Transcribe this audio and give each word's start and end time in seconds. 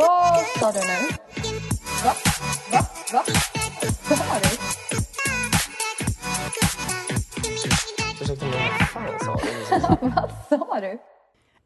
Vad 0.00 0.46
sa 0.58 0.72
du 0.72 0.78
nu? 0.78 1.08
Va? 2.04 2.12
Va? 2.72 2.80
Va? 3.12 3.22
Vad 4.08 4.18
sa 4.18 4.24
du? 4.42 4.48
Ursäkta 8.20 8.46
mig, 8.46 8.70
vad 8.78 8.88
fan 8.88 9.18
sa 9.20 9.36
du? 9.36 10.08
Vad 10.16 10.30
sa 10.48 10.80
du? 10.80 10.98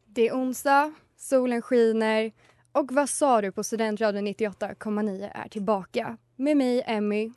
Det 0.05 0.27
är 0.27 0.33
onsdag, 0.33 0.93
solen 1.17 1.61
skiner 1.61 2.31
och 2.71 2.91
vad 2.91 3.09
sa 3.09 3.41
du 3.41 3.51
på 3.51 3.63
Studentradion 3.63 4.27
98,9 4.27 5.31
är 5.33 5.49
tillbaka. 5.49 6.17
Med 6.35 6.57
mig 6.57 6.83
Emmy. 6.85 7.31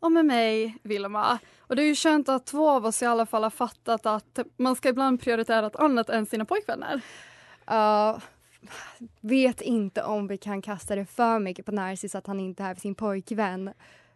Och 0.00 0.12
med 0.12 0.26
mig, 0.26 0.78
Vilma. 0.82 1.38
Och 1.58 1.76
det 1.76 1.82
är 1.82 1.86
ju 1.86 1.94
skönt 1.94 2.28
att 2.28 2.46
två 2.46 2.70
av 2.70 2.86
oss 2.86 3.02
i 3.02 3.06
alla 3.06 3.26
fall 3.26 3.42
har 3.42 3.50
fattat 3.50 4.06
att 4.06 4.38
man 4.56 4.76
ska 4.76 4.88
ibland 4.88 5.20
prioritera 5.20 5.60
något 5.60 5.76
annat 5.76 6.10
än 6.10 6.26
sina 6.26 6.44
pojkvänner. 6.44 7.00
Uh, 7.70 8.18
vet 9.20 9.60
inte 9.60 10.02
om 10.02 10.26
vi 10.26 10.36
kan 10.36 10.62
kasta 10.62 10.96
det 10.96 11.04
för 11.06 11.38
mycket 11.38 11.66
på 11.66 11.72
Narcis 11.72 12.14
att 12.14 12.26
han 12.26 12.40
inte 12.40 12.62
är 12.62 12.74
för 12.74 12.80
sin 12.80 12.94
pojkvän. 12.94 13.72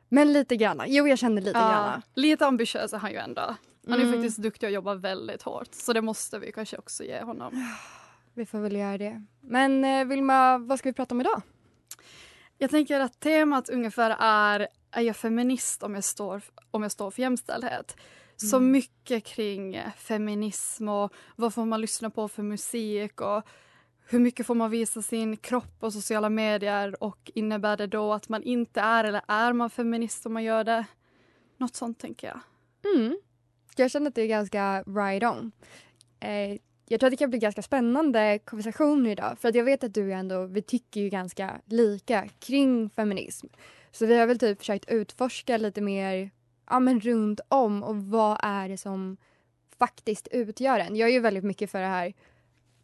Men 0.08 0.32
lite 0.32 0.56
grann. 0.56 0.82
Jo, 0.86 1.08
jag 1.08 1.18
känner 1.18 1.42
lite 1.42 1.58
Ja, 1.58 1.68
grann. 1.68 2.02
lite 2.14 2.46
ambitiös 2.46 2.92
är 2.92 2.98
han 2.98 3.10
ju 3.10 3.16
ändå. 3.16 3.54
Han 3.88 3.98
är 4.00 4.04
Mm. 4.04 4.12
faktiskt 4.12 4.38
duktig 4.38 4.66
och 4.66 4.72
jobbar 4.72 4.94
väldigt 4.94 5.42
hårt. 5.42 5.68
Så 5.74 5.92
det 5.92 6.02
måste 6.02 6.38
vi 6.38 6.52
kanske 6.52 6.76
också 6.78 7.04
ge 7.04 7.20
honom. 7.22 7.72
Vi 8.34 8.46
får 8.46 8.58
väl 8.58 8.76
göra 8.76 8.98
det. 8.98 9.24
Men 9.40 9.84
eh, 9.84 10.04
Vilma, 10.04 10.58
vad 10.58 10.78
ska 10.78 10.88
vi 10.88 10.92
prata 10.92 11.14
om 11.14 11.20
idag? 11.20 11.42
Jag 12.58 12.70
tänker 12.70 13.00
att 13.00 13.20
temat 13.20 13.68
ungefär 13.68 14.16
är 14.20 14.68
är 14.90 15.02
jag 15.02 15.16
feminist 15.16 15.82
om 15.82 15.94
jag 15.94 16.04
står, 16.04 16.42
om 16.70 16.82
jag 16.82 16.92
står 16.92 17.10
för 17.10 17.22
jämställdhet? 17.22 17.96
Så 18.36 18.56
Mm. 18.56 18.70
mycket 18.72 19.24
kring 19.24 19.80
feminism 19.96 20.88
och 20.88 21.12
vad 21.36 21.54
får 21.54 21.64
man 21.64 21.80
lyssna 21.80 22.10
på 22.10 22.28
för 22.28 22.42
musik 22.42 23.20
och 23.20 23.42
hur 24.10 24.18
mycket 24.18 24.46
får 24.46 24.54
man 24.54 24.70
visa 24.70 25.02
sin 25.02 25.36
kropp 25.36 25.80
på 25.80 25.90
sociala 25.90 26.28
medier 26.28 27.02
och 27.02 27.30
innebär 27.34 27.76
det 27.76 27.86
då 27.86 28.12
att 28.12 28.28
man 28.28 28.42
inte 28.42 28.80
är 28.80 29.04
eller 29.04 29.22
är 29.28 29.52
man 29.52 29.70
feminist 29.70 30.26
om 30.26 30.32
man 30.32 30.44
gör 30.44 30.64
det? 30.64 30.84
Något 31.56 31.76
sånt 31.76 31.98
tänker 31.98 32.26
jag. 32.26 32.40
Mm. 32.94 33.18
Jag 33.76 33.90
känner 33.90 34.08
att 34.08 34.14
det 34.14 34.22
är 34.22 34.26
ganska 34.26 34.82
right 34.82 35.22
on. 35.22 35.52
Eh, 36.20 36.58
jag 36.88 37.00
tror 37.00 37.06
att 37.06 37.10
det 37.10 37.16
kan 37.16 37.30
bli 37.30 37.38
ganska 37.38 37.62
spännande 37.62 38.38
konversation 38.44 39.06
idag 39.06 39.38
för 39.38 39.48
att 39.48 39.54
jag 39.54 39.64
vet 39.64 39.84
att 39.84 39.94
du 39.94 40.12
ändå, 40.12 40.46
vi 40.46 40.62
tycker 40.62 41.00
ju 41.00 41.08
ganska 41.08 41.60
lika 41.64 42.28
kring 42.28 42.90
feminism. 42.90 43.46
Så 43.90 44.06
vi 44.06 44.18
har 44.18 44.26
väl 44.26 44.38
typ 44.38 44.58
försökt 44.58 44.90
utforska 44.90 45.56
lite 45.56 45.80
mer 45.80 46.30
ja, 46.70 46.80
men 46.80 47.00
runt 47.00 47.40
om 47.48 47.82
och 47.82 47.96
vad 47.96 48.38
är 48.42 48.68
det 48.68 48.78
som 48.78 49.16
faktiskt 49.78 50.28
utgör 50.30 50.78
en. 50.78 50.96
Jag 50.96 51.08
är 51.08 51.12
ju 51.12 51.20
väldigt 51.20 51.44
mycket 51.44 51.70
för 51.70 51.80
det 51.80 51.86
här 51.86 52.12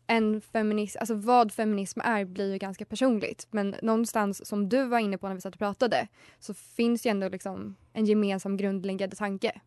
en 0.07 0.41
feminism, 0.41 0.99
alltså 1.01 1.15
vad 1.15 1.53
feminism 1.53 2.01
är 2.05 2.25
blir 2.25 2.53
ju 2.53 2.59
ganska 2.59 2.85
personligt 2.85 3.47
men 3.51 3.77
någonstans 3.83 4.47
som 4.47 4.69
du 4.69 4.85
var 4.85 4.99
inne 4.99 5.19
på 5.19 5.29
när 5.29 5.35
vi 5.35 5.41
satt 5.41 5.55
och 5.55 5.59
pratade 5.59 6.09
så 6.41 6.55
finns 6.55 7.07
ju 7.07 7.11
ändå 7.11 7.29
liksom 7.29 7.77
en 7.93 8.07
gemensam 8.07 8.57
grundläggande 8.57 9.17
tanke. 9.17 9.61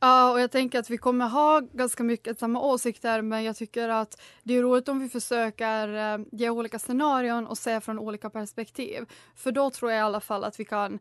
Ja, 0.00 0.32
och 0.32 0.40
jag 0.40 0.50
tänker 0.50 0.78
att 0.78 0.90
vi 0.90 0.98
kommer 0.98 1.28
ha 1.28 1.60
ganska 1.60 2.02
mycket 2.02 2.38
samma 2.38 2.60
åsikter 2.60 3.22
men 3.22 3.44
jag 3.44 3.56
tycker 3.56 3.88
att 3.88 4.20
det 4.42 4.54
är 4.54 4.62
roligt 4.62 4.88
om 4.88 4.98
vi 4.98 5.08
försöker 5.08 6.14
eh, 6.14 6.26
ge 6.32 6.50
olika 6.50 6.78
scenarion 6.78 7.46
och 7.46 7.58
se 7.58 7.80
från 7.80 7.98
olika 7.98 8.30
perspektiv. 8.30 9.04
För 9.36 9.52
då 9.52 9.70
tror 9.70 9.90
jag 9.90 9.98
i 9.98 10.02
alla 10.02 10.20
fall 10.20 10.44
att 10.44 10.60
vi 10.60 10.64
kan 10.64 10.98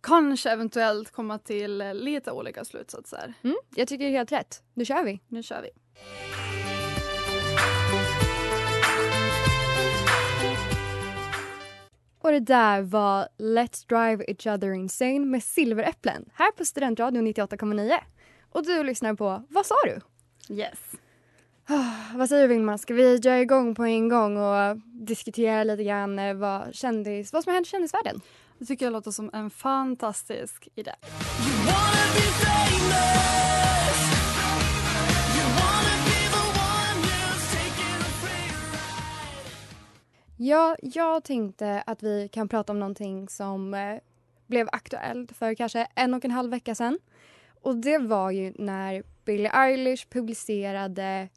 kanske 0.00 0.50
eventuellt 0.50 1.12
komma 1.12 1.38
till 1.38 1.80
eh, 1.80 1.94
lite 1.94 2.32
olika 2.32 2.64
slutsatser. 2.64 3.34
Mm, 3.42 3.56
jag 3.74 3.88
tycker 3.88 4.04
det 4.04 4.10
är 4.10 4.18
helt 4.18 4.32
rätt. 4.32 4.62
Nu 4.74 4.84
kör 4.84 5.04
vi. 5.04 5.20
Nu 5.28 5.42
kör 5.42 5.62
vi. 5.62 5.70
Och 12.22 12.32
det 12.32 12.40
där 12.40 12.82
var 12.82 13.28
Let's 13.38 13.88
Drive 13.88 14.24
Each 14.28 14.46
Other 14.46 14.72
Insane 14.72 15.20
med 15.20 15.42
Silveräpplen 15.42 16.24
här 16.34 16.50
på 16.50 16.64
Studentradion 16.64 17.26
98,9. 17.26 17.98
Och 18.50 18.66
du 18.66 18.84
lyssnar 18.84 19.14
på 19.14 19.42
Vad 19.48 19.66
sa 19.66 19.74
du? 19.84 20.00
Yes. 20.54 20.78
Ah, 21.66 22.16
vad 22.16 22.28
säger 22.28 22.42
du 22.42 22.48
Vilma, 22.48 22.78
ska 22.78 22.94
vi 22.94 23.18
dra 23.18 23.38
igång 23.38 23.74
på 23.74 23.84
en 23.84 24.08
gång 24.08 24.36
och 24.36 24.76
diskutera 25.06 25.64
lite 25.64 25.84
grann 25.84 26.18
eh, 26.18 26.34
vad, 26.34 26.74
kändis, 26.74 27.32
vad 27.32 27.44
som 27.44 27.50
har 27.50 27.54
hänt 27.54 27.66
i 27.66 27.70
kändisvärlden? 27.70 28.20
Det 28.58 28.66
tycker 28.66 28.86
jag 28.86 28.92
låter 28.92 29.10
som 29.10 29.30
en 29.32 29.50
fantastisk 29.50 30.68
idé. 30.74 30.92
Ja, 40.44 40.76
jag 40.82 41.24
tänkte 41.24 41.82
att 41.86 42.02
vi 42.02 42.28
kan 42.28 42.48
prata 42.48 42.72
om 42.72 42.78
någonting 42.78 43.28
som 43.28 43.74
eh, 43.74 43.98
blev 44.46 44.68
aktuellt 44.72 45.32
för 45.32 45.54
kanske 45.54 45.86
en 45.94 46.14
och 46.14 46.24
en 46.24 46.30
halv 46.30 46.50
vecka 46.50 46.74
sedan. 46.74 46.98
Och 47.60 47.76
det 47.76 47.98
var 47.98 48.30
ju 48.30 48.52
när 48.56 49.02
Billie 49.24 49.50
Eilish 49.54 50.08
publicerade 50.08 51.28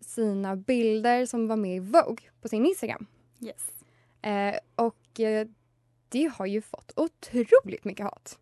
sina 0.00 0.56
bilder 0.56 1.26
som 1.26 1.48
var 1.48 1.56
med 1.56 1.76
i 1.76 1.78
Vogue 1.78 2.26
på 2.40 2.48
sin 2.48 2.66
Instagram. 2.66 3.06
Yes. 3.40 3.68
Eh, 4.22 4.54
och 4.74 5.20
eh, 5.20 5.46
det 6.08 6.32
har 6.34 6.46
ju 6.46 6.62
fått 6.62 6.92
otroligt 6.96 7.84
mycket 7.84 8.04
hat. 8.04 8.38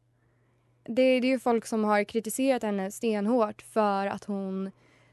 Det, 0.84 1.20
det 1.20 1.26
är 1.26 1.32
ju 1.32 1.38
folk 1.38 1.66
som 1.66 1.84
har 1.84 2.04
kritiserat 2.04 2.62
henne 2.62 2.90
stenhårt 2.90 3.62
för 3.62 4.06
att 4.06 4.24
hon... 4.24 4.70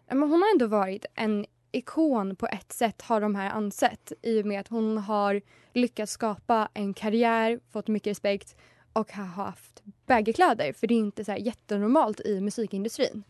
Men 0.07 0.21
hon 0.21 0.41
har 0.41 0.51
ändå 0.53 0.67
varit 0.67 1.05
en 1.15 1.45
ikon 1.71 2.35
på 2.35 2.47
ett 2.47 2.71
sätt 2.71 3.01
har 3.01 3.21
de 3.21 3.35
här 3.35 3.49
ansett 3.49 4.13
i 4.21 4.41
och 4.41 4.45
med 4.45 4.59
att 4.59 4.67
hon 4.67 4.97
har 4.97 5.41
lyckats 5.73 6.11
skapa 6.11 6.69
en 6.73 6.93
karriär, 6.93 7.59
fått 7.71 7.87
mycket 7.87 8.11
respekt 8.11 8.55
och 8.93 9.11
har 9.11 9.23
haft 9.23 9.83
baggy-kläder 10.05 10.73
för 10.73 10.87
det 10.87 10.93
är 10.93 10.99
inte 10.99 11.25
så 11.25 11.31
här 11.31 11.39
jättenormalt 11.39 12.19
i 12.19 12.41
musikindustrin. 12.41 13.23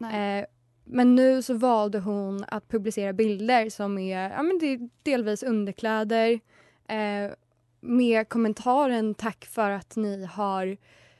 Eh, 0.00 0.46
men 0.84 1.14
nu 1.14 1.42
så 1.42 1.54
valde 1.54 1.98
hon 1.98 2.44
att 2.48 2.68
publicera 2.68 3.12
bilder 3.12 3.70
som 3.70 3.98
är, 3.98 4.30
ja, 4.30 4.42
men 4.42 4.58
det 4.58 4.66
är 4.66 4.88
delvis 5.02 5.42
underkläder 5.42 6.40
eh, 6.88 7.32
med 7.80 8.28
kommentaren 8.28 9.14
tack 9.14 9.44
för 9.44 9.70
att 9.70 9.96
ni 9.96 10.24
har 10.24 10.76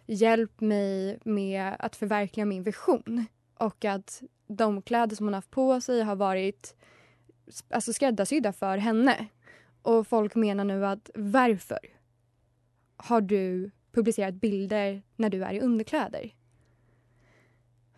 hjälpt 0.06 0.60
mig 0.60 1.18
med 1.24 1.76
att 1.78 1.96
förverkliga 1.96 2.46
min 2.46 2.62
vision. 2.62 3.26
Och 3.54 3.84
att 3.84 4.22
de 4.48 4.82
kläder 4.82 5.16
som 5.16 5.26
hon 5.26 5.34
haft 5.34 5.50
på 5.50 5.80
sig 5.80 6.02
har 6.02 6.16
varit 6.16 6.76
alltså 7.70 7.92
skräddarsydda 7.92 8.52
för 8.52 8.76
henne. 8.76 9.26
Och 9.82 10.06
folk 10.06 10.34
menar 10.34 10.64
nu 10.64 10.86
att 10.86 11.10
varför 11.14 11.78
har 12.96 13.20
du 13.20 13.70
publicerat 13.92 14.34
bilder 14.34 15.02
när 15.16 15.30
du 15.30 15.44
är 15.44 15.52
i 15.52 15.60
underkläder? 15.60 16.34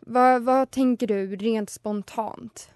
Vad, 0.01 0.43
vad 0.43 0.71
tänker 0.71 1.07
du 1.07 1.37
rent 1.37 1.71
spontant? 1.71 2.71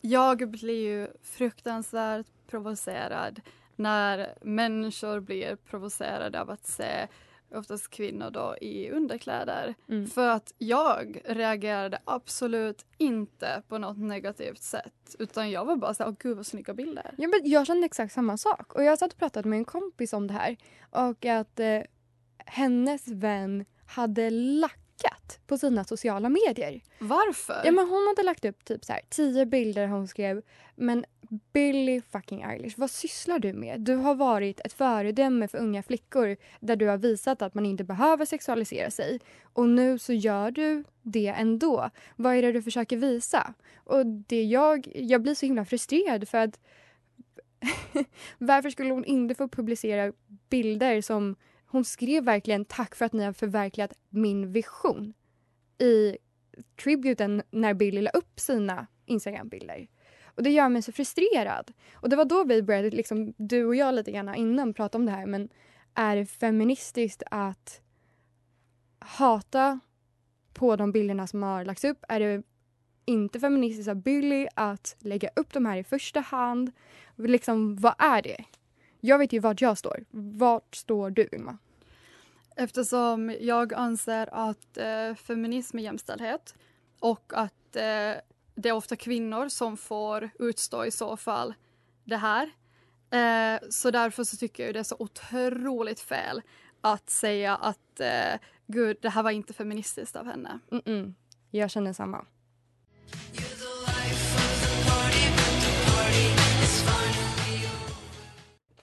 Jag 0.00 0.50
blir 0.50 0.88
ju 0.88 1.08
fruktansvärt 1.22 2.26
provocerad 2.46 3.40
när 3.76 4.34
människor 4.42 5.20
blir 5.20 5.56
provocerade 5.56 6.40
av 6.40 6.50
att 6.50 6.66
se 6.66 7.08
oftast 7.54 7.90
kvinnor 7.90 8.30
då 8.30 8.56
i 8.60 8.90
underkläder. 8.90 9.74
Mm. 9.88 10.06
För 10.06 10.28
att 10.28 10.54
jag 10.58 11.22
reagerade 11.24 11.98
absolut 12.04 12.86
inte 12.98 13.62
på 13.68 13.78
något 13.78 13.98
negativt 13.98 14.62
sätt. 14.62 15.16
Utan 15.18 15.50
jag 15.50 15.64
var 15.64 15.76
bara 15.76 15.94
så 15.94 16.04
åh 16.04 16.14
gud 16.18 16.36
vad 16.36 16.46
snygga 16.46 16.74
bilder. 16.74 17.14
Ja, 17.18 17.28
men 17.28 17.40
jag 17.44 17.66
kände 17.66 17.84
exakt 17.84 18.12
samma 18.12 18.36
sak. 18.36 18.74
Och 18.74 18.84
Jag 18.84 18.98
satt 18.98 19.12
och 19.12 19.18
pratade 19.18 19.48
med 19.48 19.56
en 19.56 19.64
kompis 19.64 20.12
om 20.12 20.26
det 20.26 20.34
här. 20.34 20.56
Och 20.90 21.24
att 21.24 21.60
eh, 21.60 21.80
hennes 22.46 23.08
vän 23.08 23.64
hade 23.86 24.30
lackat 24.30 25.40
på 25.46 25.58
sina 25.58 25.84
sociala 25.84 26.28
medier. 26.28 26.80
Varför? 26.98 27.62
Ja, 27.64 27.72
men 27.72 27.88
hon 27.88 28.06
hade 28.06 28.22
lagt 28.22 28.44
upp 28.44 28.64
typ 28.64 28.84
så 28.84 28.92
här, 28.92 29.02
tio 29.08 29.46
bilder 29.46 29.86
hon 29.86 30.08
skrev. 30.08 30.42
Men 30.76 31.04
Billie 31.52 32.00
fucking 32.00 32.42
Eilish, 32.42 32.78
vad 32.78 32.90
sysslar 32.90 33.38
du 33.38 33.52
med? 33.52 33.80
Du 33.80 33.94
har 33.94 34.14
varit 34.14 34.60
ett 34.60 34.72
föredöme 34.72 35.48
för 35.48 35.58
unga 35.58 35.82
flickor 35.82 36.36
där 36.60 36.76
du 36.76 36.86
har 36.86 36.96
visat 36.96 37.42
att 37.42 37.54
man 37.54 37.66
inte 37.66 37.84
behöver 37.84 38.24
sexualisera 38.24 38.90
sig. 38.90 39.20
Och 39.42 39.68
nu 39.68 39.98
så 39.98 40.12
gör 40.12 40.50
du 40.50 40.84
det 41.02 41.26
ändå. 41.26 41.90
Vad 42.16 42.34
är 42.34 42.42
det 42.42 42.52
du 42.52 42.62
försöker 42.62 42.96
visa? 42.96 43.54
Och 43.74 44.06
det 44.06 44.44
jag, 44.44 44.88
jag 44.94 45.22
blir 45.22 45.34
så 45.34 45.46
himla 45.46 45.64
frustrerad 45.64 46.28
för 46.28 46.38
att 46.38 46.60
varför 48.38 48.70
skulle 48.70 48.92
hon 48.92 49.04
inte 49.04 49.34
få 49.34 49.48
publicera 49.48 50.12
bilder 50.48 51.00
som 51.00 51.36
hon 51.66 51.84
skrev 51.84 52.24
verkligen 52.24 52.64
tack 52.64 52.94
för 52.94 53.04
att 53.04 53.12
ni 53.12 53.24
har 53.24 53.32
förverkligat 53.32 53.92
min 54.08 54.52
vision 54.52 55.14
i 55.78 56.16
tributen 56.82 57.42
när 57.50 57.74
Billy 57.74 58.00
la 58.00 58.10
upp 58.10 58.40
sina 58.40 58.86
Instagram-bilder. 59.06 59.88
Och 60.40 60.44
det 60.44 60.50
gör 60.50 60.68
mig 60.68 60.82
så 60.82 60.92
frustrerad. 60.92 61.72
Och 61.92 62.08
det 62.08 62.16
var 62.16 62.24
då 62.24 62.44
vi 62.44 62.62
började, 62.62 62.90
liksom, 62.90 63.34
du 63.36 63.64
och 63.64 63.76
jag 63.76 63.94
lite 63.94 64.12
grann 64.12 64.34
innan, 64.34 64.74
prata 64.74 64.98
om 64.98 65.06
det 65.06 65.12
här. 65.12 65.26
Men 65.26 65.48
är 65.94 66.16
det 66.16 66.26
feministiskt 66.26 67.22
att 67.30 67.80
hata 68.98 69.80
på 70.52 70.76
de 70.76 70.92
bilderna 70.92 71.26
som 71.26 71.42
har 71.42 71.64
lagts 71.64 71.84
upp? 71.84 72.04
Är 72.08 72.20
det 72.20 72.42
inte 73.04 73.40
feministiskt 73.40 73.88
av 73.88 73.96
Billy 73.96 74.46
att 74.54 74.96
lägga 74.98 75.30
upp 75.36 75.52
de 75.52 75.66
här 75.66 75.76
i 75.76 75.84
första 75.84 76.20
hand? 76.20 76.72
Liksom, 77.16 77.76
vad 77.76 77.94
är 77.98 78.22
det? 78.22 78.44
Jag 79.00 79.18
vet 79.18 79.32
ju 79.32 79.38
vart 79.38 79.60
jag 79.60 79.78
står. 79.78 80.04
Vart 80.10 80.74
står 80.76 81.10
du, 81.10 81.28
Ilma? 81.32 81.58
Eftersom 82.56 83.36
jag 83.40 83.74
anser 83.74 84.28
att 84.32 84.78
eh, 84.78 85.14
feminism 85.14 85.78
är 85.78 85.82
jämställdhet 85.82 86.54
och 87.00 87.32
att 87.34 87.76
eh, 87.76 88.20
det 88.54 88.68
är 88.68 88.72
ofta 88.72 88.96
kvinnor 88.96 89.48
som 89.48 89.76
får 89.76 90.30
utstå 90.38 90.84
i 90.84 90.90
så 90.90 91.16
fall 91.16 91.54
det 92.04 92.16
här. 92.16 92.50
Eh, 93.10 93.60
så 93.70 93.90
därför 93.90 94.24
så 94.24 94.36
tycker 94.36 94.64
jag 94.64 94.74
det 94.74 94.80
är 94.80 94.84
så 94.84 94.96
otroligt 94.98 96.00
fel 96.00 96.42
att 96.80 97.10
säga 97.10 97.56
att 97.56 98.00
eh, 98.00 98.40
gud, 98.66 98.96
det 99.02 99.08
här 99.08 99.22
var 99.22 99.30
inte 99.30 99.52
feministiskt 99.52 100.16
av 100.16 100.26
henne. 100.26 100.58
Mm-mm. 100.70 101.14
Jag 101.50 101.70
känner 101.70 101.92
samma. 101.92 102.24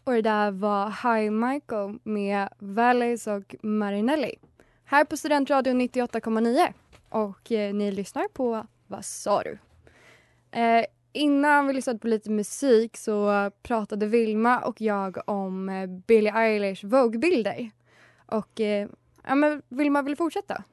Och 0.03 0.13
det 0.13 0.21
där 0.21 0.51
var 0.51 0.89
Hi 0.89 1.29
Michael 1.29 1.99
med 2.03 2.49
Valleys 2.59 3.27
och 3.27 3.55
Marinelli. 3.61 4.35
Här 4.83 5.05
på 5.05 5.17
Studentradion 5.17 5.81
98,9. 5.81 6.73
Och 7.09 7.51
eh, 7.51 7.73
ni 7.73 7.91
lyssnar 7.91 8.27
på 8.27 8.67
vad 8.88 9.06
sa 9.06 9.44
du? 9.44 9.57
Eh, 10.60 10.86
innan 11.13 11.68
vi 11.68 11.74
lyssnade 11.74 12.00
på 12.00 12.07
lite 12.07 12.30
musik 12.30 12.98
så 12.98 13.51
pratade 13.63 14.06
Vilma 14.06 14.60
och 14.60 14.81
jag 14.81 15.30
om 15.30 15.69
eh, 15.69 15.88
Billie 15.88 16.31
Eilish 16.36 16.84
Vogue-bilder. 16.84 17.72
Och 18.25 18.62
eh, 18.62 18.88
ja, 19.24 19.36
men 19.36 19.62
Vilma 19.69 20.01
vill 20.01 20.16
fortsätta? 20.16 20.63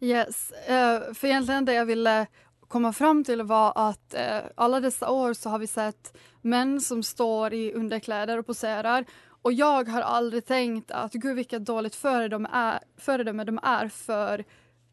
Yes, 0.00 0.50
eh, 0.52 1.12
för 1.14 1.26
egentligen 1.26 1.64
det 1.64 1.74
jag 1.74 1.86
ville 1.86 2.26
komma 2.68 2.92
fram 2.92 3.24
till 3.24 3.42
var 3.42 3.72
att 3.88 4.14
eh, 4.14 4.38
alla 4.54 4.80
dessa 4.80 5.10
år 5.10 5.34
så 5.34 5.50
har 5.50 5.58
vi 5.58 5.66
sett 5.66 6.16
män 6.42 6.80
som 6.80 7.02
står 7.02 7.52
i 7.54 7.72
underkläder 7.72 8.38
och 8.38 8.46
poserar 8.46 9.04
och 9.42 9.52
jag 9.52 9.88
har 9.88 10.00
aldrig 10.00 10.46
tänkt 10.46 10.90
att 10.90 11.12
gud 11.12 11.36
vilket 11.36 11.64
dåligt 11.64 11.94
föredöme, 11.94 12.48
är, 12.52 12.80
föredöme 12.96 13.44
de 13.44 13.58
är 13.62 13.88
för 13.88 14.44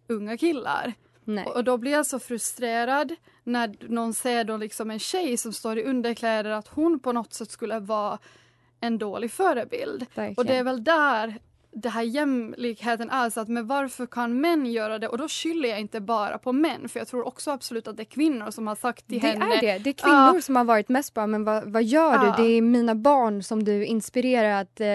unga 0.08 0.38
killar. 0.38 0.94
Nej. 1.28 1.46
Och 1.46 1.64
då 1.64 1.78
blir 1.78 1.92
jag 1.92 2.06
så 2.06 2.20
frustrerad 2.20 3.16
när 3.44 3.76
någon 3.90 4.14
ser 4.14 4.44
då 4.44 4.58
liksom 4.58 4.92
en 4.92 5.00
tjej 5.00 5.38
som 5.38 5.54
står 5.54 5.78
i 5.80 5.84
underkläder 5.84 6.50
att 6.50 6.68
hon 6.68 7.00
på 7.00 7.12
något 7.12 7.34
sätt 7.34 7.52
skulle 7.52 7.80
vara 7.80 8.18
en 8.80 8.98
dålig 8.98 9.32
förebild. 9.32 10.00
Verkligen. 10.16 10.34
Och 10.38 10.46
det 10.46 10.56
är 10.56 10.64
väl 10.64 10.84
där 10.84 11.40
det 11.72 11.90
här 11.90 12.02
jämlikheten 12.04 13.10
är. 13.10 13.30
Så 13.30 13.40
att, 13.40 13.48
men 13.48 13.68
varför 13.68 14.06
kan 14.06 14.42
män 14.42 14.66
göra 14.66 15.00
det? 15.00 15.08
Och 15.08 15.18
då 15.18 15.28
skyller 15.28 15.70
jag 15.70 15.80
inte 15.80 16.00
bara 16.00 16.38
på 16.38 16.54
män. 16.54 16.90
För 16.90 17.00
jag 17.00 17.08
tror 17.08 17.28
också 17.28 17.52
absolut 17.52 17.88
att 17.88 17.98
det 17.98 18.04
är 18.04 18.06
kvinnor 18.06 18.52
som 18.52 18.68
har 18.68 18.76
sagt 18.76 19.08
till 19.08 19.20
det 19.20 19.28
henne. 19.28 19.46
är 19.56 19.62
det. 19.62 19.78
Det 19.78 19.90
är 19.90 19.94
kvinnor 19.94 20.36
Ja. 20.36 20.42
som 20.42 20.56
har 20.56 20.64
varit 20.64 20.90
mest 20.90 21.14
bara, 21.14 21.28
men 21.28 21.44
vad, 21.44 21.72
vad 21.72 21.84
gör 21.84 22.14
Ja. 22.14 22.36
du? 22.38 22.44
Det 22.44 22.50
är 22.50 22.62
mina 22.62 22.96
barn 22.96 23.44
som 23.44 23.64
du 23.64 23.86
inspirerar 23.86 24.62
att 24.62 24.82
eh, 24.82 24.88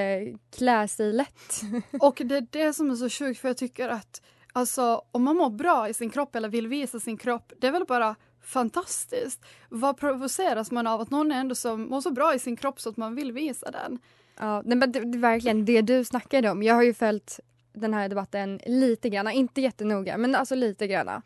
klä 0.57 0.89
sig 0.89 1.13
lätt. 1.13 1.61
Och 2.01 2.21
det 2.25 2.37
är 2.37 2.47
det 2.51 2.73
som 2.73 2.91
är 2.91 2.95
så 2.95 3.09
sjukt 3.09 3.41
för 3.41 3.49
jag 3.49 3.57
tycker 3.57 3.89
att 3.89 4.23
alltså, 4.53 5.03
om 5.13 5.23
man 5.23 5.37
mår 5.37 5.51
bra 5.51 5.89
i 5.89 5.95
sin 5.95 6.11
kropp 6.11 6.37
eller 6.37 6.49
vill 6.49 6.69
visa 6.69 7.01
sin 7.01 7.17
kropp, 7.17 7.53
det 7.59 7.67
är 7.67 7.73
väl 7.73 7.85
bara 7.85 8.17
fantastiskt. 8.45 9.45
Vad 9.69 9.97
provoceras 9.97 10.71
man 10.71 10.87
av 10.87 11.01
att 11.01 11.11
någon 11.11 11.33
är 11.33 11.41
ändå 11.41 11.55
som 11.55 11.83
mår 11.83 12.01
så 12.01 12.11
bra 12.11 12.35
i 12.35 12.39
sin 12.39 12.57
kropp 12.57 12.81
så 12.81 12.89
att 12.91 12.97
man 12.97 13.15
vill 13.15 13.33
visa 13.33 13.71
den? 13.71 13.99
Ja, 14.39 14.63
nej, 14.65 14.77
men 14.77 14.93
det, 14.93 15.01
det 15.01 15.19
verkligen 15.19 15.65
det 15.65 15.83
du 15.83 16.05
snackade 16.05 16.51
om. 16.51 16.63
Jag 16.63 16.75
har 16.75 16.83
ju 16.83 16.95
följt 16.95 17.41
den 17.73 17.95
här 17.95 18.09
debatten 18.09 18.61
lite 18.67 19.09
grann, 19.09 19.29
inte 19.29 19.61
jättenoga, 19.61 20.17
men 20.17 20.35
alltså 20.35 20.55
lite 20.55 20.87
grann. 20.87 21.23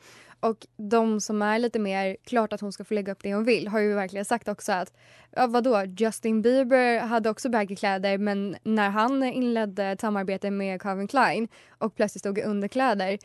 Och 0.46 0.66
de 0.76 1.20
som 1.20 1.43
är 1.43 1.58
lite 1.58 1.78
mer 1.78 2.16
klart 2.25 2.52
att 2.52 2.60
hon 2.60 2.72
ska 2.72 2.84
få 2.84 2.94
lägga 2.94 3.12
upp 3.12 3.22
det 3.22 3.34
hon 3.34 3.44
vill 3.44 3.69
har 3.69 3.81
ju 3.81 3.94
verkligen 3.94 4.25
sagt 4.25 4.48
också 4.48 4.72
att 4.72 4.93
ja, 5.31 5.46
vadå, 5.46 5.84
Justin 5.84 6.43
Bieber 6.43 7.00
hade 7.00 7.31
också 7.31 7.48
baggy 7.48 7.76
kläder 7.76 8.19
men 8.19 8.56
när 8.62 8.90
han 8.90 9.22
inledde 9.22 9.84
ett 9.84 10.00
samarbete 10.00 10.50
med 10.50 10.82
Calvin 10.82 11.08
Klein 11.08 11.48
och 11.78 11.94
plötsligt 11.94 12.20
stod 12.20 12.38
i 12.38 12.43
underkläder 12.43 13.19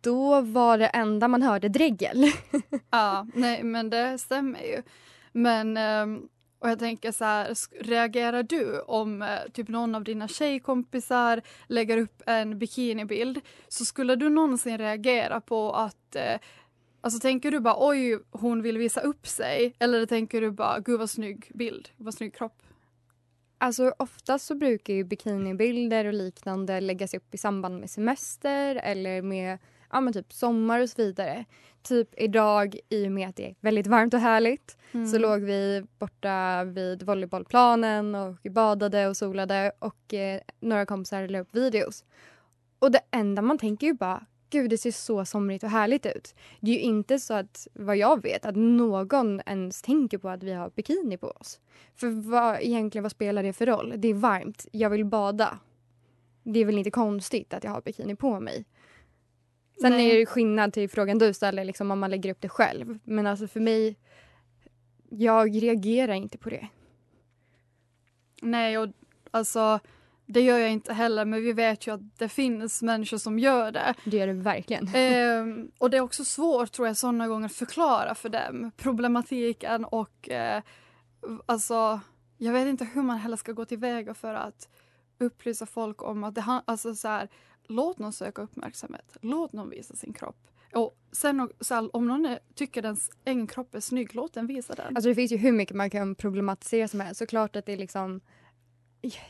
då 0.00 0.40
var 0.40 0.78
det 0.78 0.86
enda 0.86 1.28
man 1.28 1.42
hörde 1.42 1.68
dregel. 1.68 2.24
Ja, 2.90 3.26
nej 3.34 3.62
men 3.62 3.90
det 3.90 4.18
stämmer 4.18 4.62
ju. 4.62 4.82
Men 5.32 5.76
um 5.76 6.28
och 6.60 6.70
jag 6.70 6.78
tänker 6.78 7.12
så 7.12 7.24
här, 7.24 7.54
reagerar 7.84 8.42
du 8.42 8.80
om 8.80 9.22
eh, 9.22 9.28
typ 9.52 9.68
någon 9.68 9.94
av 9.94 10.04
dina 10.04 10.28
tjejkompisar 10.28 11.42
lägger 11.66 11.98
upp 11.98 12.22
en 12.26 12.58
bikinibild 12.58 13.40
så 13.68 13.84
skulle 13.84 14.16
du 14.16 14.28
någonsin 14.28 14.78
reagera 14.78 15.40
på 15.40 15.72
att 15.72 16.16
eh, 16.16 16.40
Alltså 17.02 17.20
tänker 17.20 17.50
du 17.50 17.60
bara 17.60 17.88
oj 17.88 18.18
hon 18.30 18.62
vill 18.62 18.78
visa 18.78 19.00
upp 19.00 19.26
sig 19.26 19.74
eller 19.78 20.06
tänker 20.06 20.40
du 20.40 20.50
bara 20.50 20.78
gud 20.80 20.98
vad 20.98 21.10
snygg 21.10 21.50
bild, 21.54 21.88
vad 21.96 22.14
snygg 22.14 22.34
kropp? 22.34 22.62
Alltså 23.58 23.92
oftast 23.98 24.46
så 24.46 24.54
brukar 24.54 24.94
ju 24.94 25.04
bikinibilder 25.04 26.04
och 26.04 26.12
liknande 26.12 26.80
läggas 26.80 27.14
upp 27.14 27.34
i 27.34 27.38
samband 27.38 27.80
med 27.80 27.90
semester 27.90 28.76
eller 28.76 29.22
med 29.22 29.58
ja, 29.90 30.00
men 30.00 30.12
typ 30.12 30.32
sommar 30.32 30.80
och 30.80 30.90
så 30.90 31.02
vidare. 31.02 31.44
Typ 31.82 32.08
idag 32.16 32.76
i 32.88 33.06
och 33.06 33.12
med 33.12 33.28
att 33.28 33.36
det 33.36 33.46
är 33.46 33.54
väldigt 33.60 33.86
varmt 33.86 34.14
och 34.14 34.20
härligt 34.20 34.76
så 35.12 35.18
låg 35.18 35.40
vi 35.40 35.84
borta 35.98 36.64
vid 36.64 37.02
volleybollplanen 37.02 38.14
och 38.14 38.36
badade 38.50 39.08
och 39.08 39.16
solade 39.16 39.72
och 39.78 40.14
eh, 40.14 40.40
några 40.60 40.86
kompisar 40.86 41.28
la 41.28 41.40
upp 41.40 41.54
videos. 41.54 42.04
Och 42.78 42.90
det 42.90 43.00
enda 43.10 43.42
man 43.42 43.58
tänker 43.58 43.86
ju 43.86 43.92
bara 43.92 44.26
Gud, 44.50 44.70
det 44.70 44.78
ser 44.78 44.90
så 44.90 45.24
somrigt 45.24 45.64
och 45.64 45.70
härligt 45.70 46.06
ut. 46.06 46.34
Det 46.60 46.70
är 46.70 46.74
ju 46.74 46.80
inte 46.80 47.18
så 47.18 47.34
att, 47.34 47.68
vad 47.72 47.96
jag 47.96 48.22
vet, 48.22 48.46
att 48.46 48.56
någon 48.56 49.40
ens 49.46 49.82
tänker 49.82 50.18
på 50.18 50.28
att 50.28 50.42
vi 50.42 50.52
har 50.52 50.70
bikini 50.70 51.16
på 51.16 51.26
oss. 51.26 51.60
För 51.96 52.30
vad, 52.30 52.58
egentligen, 52.60 53.02
vad 53.02 53.12
spelar 53.12 53.42
det 53.42 53.52
för 53.52 53.66
roll? 53.66 53.94
Det 53.96 54.08
är 54.08 54.14
varmt, 54.14 54.66
jag 54.72 54.90
vill 54.90 55.04
bada. 55.04 55.58
Det 56.42 56.60
är 56.60 56.64
väl 56.64 56.78
inte 56.78 56.90
konstigt 56.90 57.54
att 57.54 57.64
jag 57.64 57.70
har 57.70 57.80
bikini 57.80 58.16
på 58.16 58.40
mig. 58.40 58.64
Sen 59.80 59.92
Nej. 59.92 60.10
är 60.10 60.18
det 60.18 60.26
skillnad 60.26 60.72
till 60.72 60.90
frågan 60.90 61.18
du 61.18 61.34
ställer, 61.34 61.64
liksom, 61.64 61.90
om 61.90 61.98
man 61.98 62.10
lägger 62.10 62.30
upp 62.30 62.40
det 62.40 62.48
själv. 62.48 62.98
Men 63.04 63.26
alltså 63.26 63.48
för 63.48 63.60
mig, 63.60 63.96
jag 65.08 65.62
reagerar 65.62 66.14
inte 66.14 66.38
på 66.38 66.50
det. 66.50 66.68
Nej 68.42 68.78
och 68.78 68.88
alltså 69.30 69.80
det 70.26 70.40
gör 70.40 70.58
jag 70.58 70.72
inte 70.72 70.92
heller 70.92 71.24
men 71.24 71.42
vi 71.42 71.52
vet 71.52 71.86
ju 71.86 71.94
att 71.94 72.18
det 72.18 72.28
finns 72.28 72.82
människor 72.82 73.18
som 73.18 73.38
gör 73.38 73.72
det. 73.72 73.94
Det 74.04 74.16
gör 74.16 74.26
det 74.26 74.32
verkligen. 74.32 74.88
Ehm, 74.94 75.70
och 75.78 75.90
det 75.90 75.96
är 75.96 76.00
också 76.00 76.24
svårt 76.24 76.72
tror 76.72 76.86
jag 76.88 76.96
sådana 76.96 77.28
gånger 77.28 77.46
att 77.46 77.52
förklara 77.52 78.14
för 78.14 78.28
dem 78.28 78.70
problematiken 78.76 79.84
och 79.84 80.30
eh, 80.30 80.62
alltså 81.46 82.00
jag 82.38 82.52
vet 82.52 82.68
inte 82.68 82.84
hur 82.84 83.02
man 83.02 83.18
heller 83.18 83.36
ska 83.36 83.52
gå 83.52 83.64
tillväga 83.64 84.14
för 84.14 84.34
att 84.34 84.68
upplysa 85.18 85.66
folk 85.66 86.02
om 86.02 86.24
att 86.24 86.34
det 86.34 86.60
alltså 86.64 86.94
så 86.94 87.08
här, 87.08 87.28
låt 87.70 87.98
någon 87.98 88.12
söka 88.12 88.42
uppmärksamhet, 88.42 89.16
låt 89.20 89.52
någon 89.52 89.70
visa 89.70 89.96
sin 89.96 90.12
kropp. 90.12 90.46
Och 90.74 90.98
sen 91.12 91.50
så 91.60 91.74
här, 91.74 91.96
om 91.96 92.06
någon 92.06 92.26
är, 92.26 92.38
tycker 92.54 92.84
ens 92.84 93.10
egen 93.24 93.46
kropp 93.46 93.74
är 93.74 93.80
snygg, 93.80 94.14
låt 94.14 94.32
den 94.32 94.46
visa 94.46 94.74
den. 94.74 94.96
Alltså 94.96 95.08
det 95.08 95.14
finns 95.14 95.32
ju 95.32 95.36
hur 95.36 95.52
mycket 95.52 95.76
man 95.76 95.90
kan 95.90 96.14
problematisera 96.14 96.88
som 96.88 97.00
helst. 97.00 97.18
Såklart 97.18 97.56
att 97.56 97.66
det 97.66 97.72
är 97.72 97.76
liksom... 97.76 98.20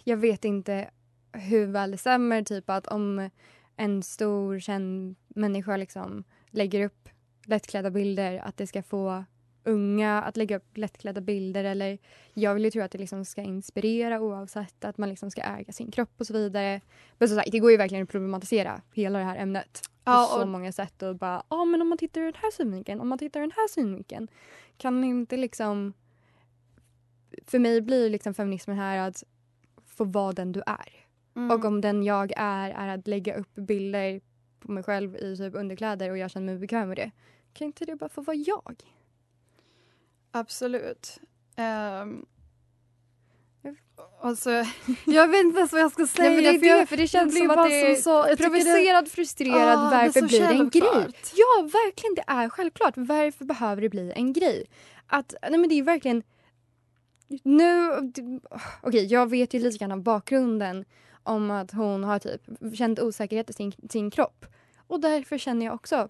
Jag 0.04 0.16
vet 0.16 0.44
inte 0.44 0.90
hur 1.32 1.66
väl 1.66 1.90
det 1.90 1.99
stämmer. 1.99 2.42
Typ 2.42 2.70
att 2.70 2.87
om 2.87 3.30
en 3.76 4.02
stor 4.02 4.59
känd 4.59 5.16
människa 5.28 5.76
liksom 5.76 6.25
lägger 6.50 6.85
upp 6.85 7.09
lättklädda 7.44 7.90
bilder 7.90 8.38
att 8.38 8.56
det 8.56 8.66
ska 8.66 8.82
få 8.82 9.25
unga 9.64 10.23
att 10.23 10.37
lägga 10.37 10.57
upp 10.57 10.76
lättklädda 10.76 11.21
bilder 11.21 11.64
eller 11.64 11.99
jag 12.35 12.55
vill 12.55 12.64
ju 12.64 12.71
tro 12.71 12.83
att 12.83 12.90
det 12.90 12.99
liksom 12.99 13.25
ska 13.25 13.43
inspirera 13.43 14.21
oavsett 14.21 14.85
att 14.85 14.99
man 14.99 15.09
liksom 15.09 15.31
ska 15.31 15.40
äga 15.43 15.73
sin 15.73 15.90
kropp 15.90 16.12
och 16.19 16.26
så 16.26 16.33
vidare. 16.33 16.81
Men 17.19 17.29
som 17.29 17.37
sagt, 17.38 17.52
det 17.52 17.59
går 17.59 17.71
ju 17.71 17.76
verkligen 17.76 18.02
att 18.05 18.11
problematisera 18.11 18.83
hela 18.93 19.19
det 19.19 19.25
här 19.25 19.37
ämnet 19.37 19.81
Ja, 20.05 20.29
på 20.31 20.37
så 20.37 20.43
och- 20.43 20.49
många 20.49 20.73
sätt 20.73 21.02
och 21.02 21.17
bara, 21.17 21.43
ja 21.50 21.64
men 21.64 21.83
om 21.83 21.88
man 21.88 21.99
tittar 21.99 22.21
ur 22.21 22.25
den 22.25 22.40
här 22.43 22.50
synvinkeln, 22.50 23.00
om 23.00 23.09
man 23.09 23.19
tittar 23.19 23.40
ur 23.40 23.45
den 23.45 23.52
här 23.57 23.69
synvinkeln 23.69 24.29
kan 24.76 25.05
inte 25.05 25.37
liksom 25.37 25.93
för 27.47 27.59
mig 27.59 27.81
blir 27.81 28.11
liksom 28.11 28.35
feminismen 28.35 28.76
här 28.76 29.09
att 29.09 29.25
få 29.87 30.05
vara 30.05 30.33
den 30.33 30.52
du 30.52 30.62
är. 30.67 30.88
Mm. 31.37 31.50
Och 31.50 31.64
om 31.64 31.81
den 31.81 32.02
jag 32.02 32.33
är 32.37 32.71
är 32.71 32.88
att 32.88 33.07
lägga 33.07 33.35
upp 33.37 33.55
bilder 33.55 34.21
på 34.61 34.73
mig 34.73 34.83
själv 34.83 35.17
i 35.17 35.37
typ 35.37 35.55
underkläder 35.55 36.11
och 36.11 36.19
jag 36.19 36.31
känner 36.31 36.47
mig 36.47 36.59
bekväm 36.59 36.88
med 36.88 36.97
det. 36.97 37.11
Kan 37.52 37.67
inte 37.67 37.85
det 37.85 37.97
bara 37.97 38.09
få 38.09 38.23
vara 38.23 38.37
jag? 38.37 38.75
Absolut. 40.32 41.18
Um, 42.02 42.26
alltså, 44.22 44.50
jag 45.06 45.28
vet 45.28 45.44
inte 45.44 45.58
ens 45.58 45.72
vad 45.72 45.80
jag 45.80 45.92
ska 45.92 46.06
säga. 46.06 46.30
Nej, 46.30 46.52
det 46.52 46.58
för 46.58 46.66
jag- 46.66 46.80
det, 46.82 46.87
för 46.87 46.96
det 46.96 47.06
känns 47.06 47.38
som 47.38 47.50
att 47.50 47.56
bara 47.56 47.68
det 47.68 47.90
är 47.92 47.94
så- 47.96 48.10
jag 48.10 48.38
tycker 48.38 48.44
det- 48.44 48.50
provocerad, 48.50 49.08
frustrerad, 49.08 49.78
Ah, 49.78 49.90
det 49.90 49.96
varför 49.96 50.20
så 50.20 50.26
blir 50.26 50.40
det 50.40 50.46
en 50.46 50.70
grej? 50.70 51.12
Ja, 51.34 51.62
verkligen 51.62 52.14
det 52.14 52.25
är 52.26 52.49
självklart. 52.49 52.94
Varför 52.96 53.44
behöver 53.44 53.82
det 53.82 53.88
bli 53.88 54.12
en 54.16 54.32
grej? 54.32 54.64
Att, 55.06 55.34
nej 55.42 55.58
men 55.58 55.68
det 55.68 55.75
är 55.78 55.82
verkligen... 55.82 56.22
Nu, 57.42 57.90
okej 58.82 59.06
jag 59.06 59.30
vet 59.30 59.54
ju 59.54 59.58
lite 59.58 59.78
grann 59.78 59.92
av 59.92 60.02
bakgrunden 60.02 60.84
om 61.22 61.50
att 61.50 61.70
hon 61.72 62.04
har 62.04 62.18
typ 62.18 62.42
känt 62.76 63.00
osäkerhet 63.00 63.50
i 63.50 63.52
sin, 63.52 63.72
sin 63.90 64.10
kropp. 64.10 64.46
Och 64.87 65.00
därför 65.00 65.38
känner 65.38 65.66
jag 65.66 65.75
också, 65.75 66.08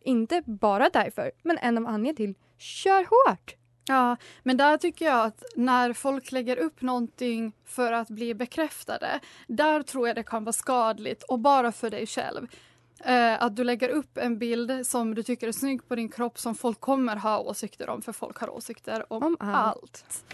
inte 0.00 0.42
bara 0.46 0.88
därför, 0.92 1.32
men 1.42 1.58
en 1.58 1.78
av 1.78 1.86
anledningarna 1.86 2.16
till 2.16 2.34
kör 2.58 3.04
hårt. 3.04 3.54
Ja, 3.88 4.16
men 4.42 4.56
där 4.56 4.76
tycker 4.76 5.04
jag 5.04 5.26
att 5.26 5.44
när 5.56 5.92
folk 5.92 6.32
lägger 6.32 6.56
upp 6.56 6.82
någonting 6.82 7.52
för 7.64 7.92
att 7.92 8.08
bli 8.08 8.34
bekräftade, 8.34 9.20
där 9.46 9.82
tror 9.82 10.06
jag 10.06 10.16
det 10.16 10.22
kan 10.22 10.44
vara 10.44 10.52
skadligt 10.52 11.22
och 11.22 11.38
bara 11.38 11.72
för 11.72 11.90
dig 11.90 12.06
själv. 12.06 12.46
Eh, 13.04 13.42
att 13.42 13.56
du 13.56 13.64
lägger 13.64 13.88
upp 13.88 14.18
en 14.18 14.38
bild 14.38 14.86
som 14.86 15.14
du 15.14 15.22
tycker 15.22 15.48
är 15.48 15.52
snygg 15.52 15.88
på 15.88 15.94
din 15.94 16.08
kropp 16.08 16.38
som 16.38 16.54
folk 16.54 16.80
kommer 16.80 17.16
ha 17.16 17.38
åsikter 17.38 17.88
om, 17.88 18.02
för 18.02 18.12
folk 18.12 18.38
har 18.38 18.50
åsikter 18.50 19.12
om, 19.12 19.22
Om 19.22 19.36
allt. 19.40 19.54
allt. 19.54 20.24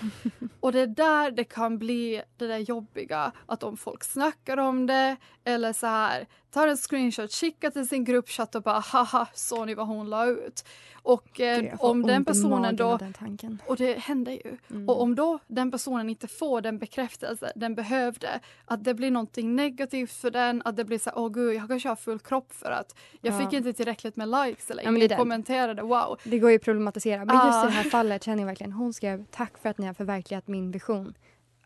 Och 0.61 0.73
det 0.73 0.81
är 0.81 0.87
där 0.87 1.31
det 1.31 1.45
kan 1.45 1.79
bli 1.79 2.23
det 2.37 2.47
där 2.47 2.59
jobbiga, 2.59 3.33
att 3.47 3.62
om 3.62 3.76
folk 3.76 4.05
snackar 4.05 4.57
om 4.57 4.87
det 4.87 5.17
eller 5.45 5.73
så 5.73 5.87
här, 5.87 6.26
tar 6.53 6.69
en 6.69 6.77
screenshot, 6.77 7.33
skickar 7.33 7.71
till 7.71 7.89
sin 7.89 8.05
gruppchatt 8.05 8.55
och 8.55 8.63
bara 8.63 8.79
haha, 8.81 9.27
såg 9.35 9.67
ni 9.67 9.75
vad 9.75 9.87
hon 9.87 10.11
la 10.11 10.27
ut? 10.27 10.65
Och 11.03 11.41
eh, 11.41 11.75
om 11.79 12.03
den 12.03 12.25
personen 12.25 12.77
då 12.77 12.97
Den 12.97 13.59
och 13.67 13.77
det 13.77 13.99
händer 13.99 14.33
ju. 14.33 14.57
Mm. 14.71 14.89
Och 14.89 15.03
om 15.03 15.15
då 15.15 15.39
den 15.47 15.71
personen 15.71 16.11
inte 16.11 16.29
får 16.29 16.61
den 16.61 16.79
bekräftelse 16.79 17.53
den 17.57 17.75
behövde, 17.75 18.41
att 18.65 18.85
det 18.85 18.95
blir 18.95 19.11
någonting 19.11 19.57
negativt 19.57 20.13
för 20.13 20.31
den, 20.31 20.63
att 20.65 20.77
det 20.77 20.85
blir 20.85 20.99
så 20.99 21.11
åh 21.15 21.29
gud, 21.33 21.55
jag 21.55 21.69
kanske 21.69 21.89
har 21.89 21.97
full 21.97 22.19
kropp 22.19 22.53
för 22.53 22.71
att 22.71 22.97
jag 23.21 23.35
Ja. 23.35 23.39
fick 23.39 23.53
inte 23.53 23.73
tillräckligt 23.73 24.17
med 24.17 24.29
likes 24.29 24.71
eller 24.71 24.83
Ja, 24.83 24.97
ingen 24.97 25.19
kommenterade, 25.19 25.83
wow. 25.83 26.19
Det 26.25 26.39
går 26.39 26.51
ju 26.51 26.57
att 26.57 26.63
problematisera. 26.63 27.25
Men 27.25 27.37
just 27.37 27.47
i 27.47 27.59
Ah. 27.59 27.65
det 27.65 27.71
här 27.71 27.91
fallet 27.91 28.25
känner 28.25 28.39
jag 28.39 28.47
verkligen 28.47 28.73
hon 28.73 28.93
skrev 28.93 29.25
tack 29.31 29.59
för 29.59 29.69
att 29.69 29.79
ni 29.79 29.87
har 29.87 29.95
förverkligat 29.95 30.49
min 30.49 30.71
vision. 30.71 31.15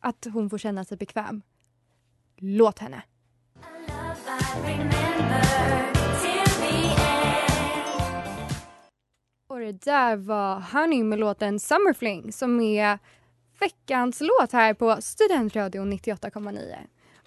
Att 0.00 0.26
hon 0.32 0.50
får 0.50 0.58
känna 0.58 0.84
sig 0.84 0.96
bekväm. 0.98 1.42
Låt 2.36 2.78
henne. 2.78 3.02
Och 9.48 9.58
det 9.58 9.72
där 9.72 10.16
var 10.16 10.60
Honey 10.72 11.04
med 11.04 11.18
låten 11.18 11.60
Summer 11.60 11.92
Fling 11.92 12.32
som 12.32 12.60
är 12.60 12.98
veckans 13.60 14.20
låt 14.20 14.52
här 14.52 14.74
på 14.74 14.96
Studentradion 15.00 15.92
98,9. 15.92 16.74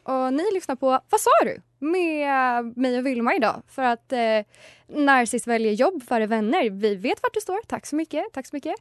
Och 0.03 0.33
ni 0.33 0.43
lyssnar 0.53 0.75
på 0.75 0.99
Vad 1.09 1.21
sa 1.21 1.29
du? 1.43 1.61
med 1.79 2.77
mig 2.77 2.97
och 2.97 3.05
Vilma 3.05 3.35
idag. 3.35 3.61
För 3.67 3.81
att 3.83 4.11
eh, 4.13 4.41
Narcis 4.87 5.47
väljer 5.47 5.73
jobb 5.73 6.03
före 6.03 6.25
vänner. 6.25 6.69
Vi 6.69 6.95
vet 6.95 7.23
vart 7.23 7.33
du 7.33 7.41
står. 7.41 7.59
Tack 7.67 7.85
så 7.85 7.95
mycket. 7.95 8.25
Tack 8.33 8.47
så 8.47 8.55
mycket. 8.55 8.75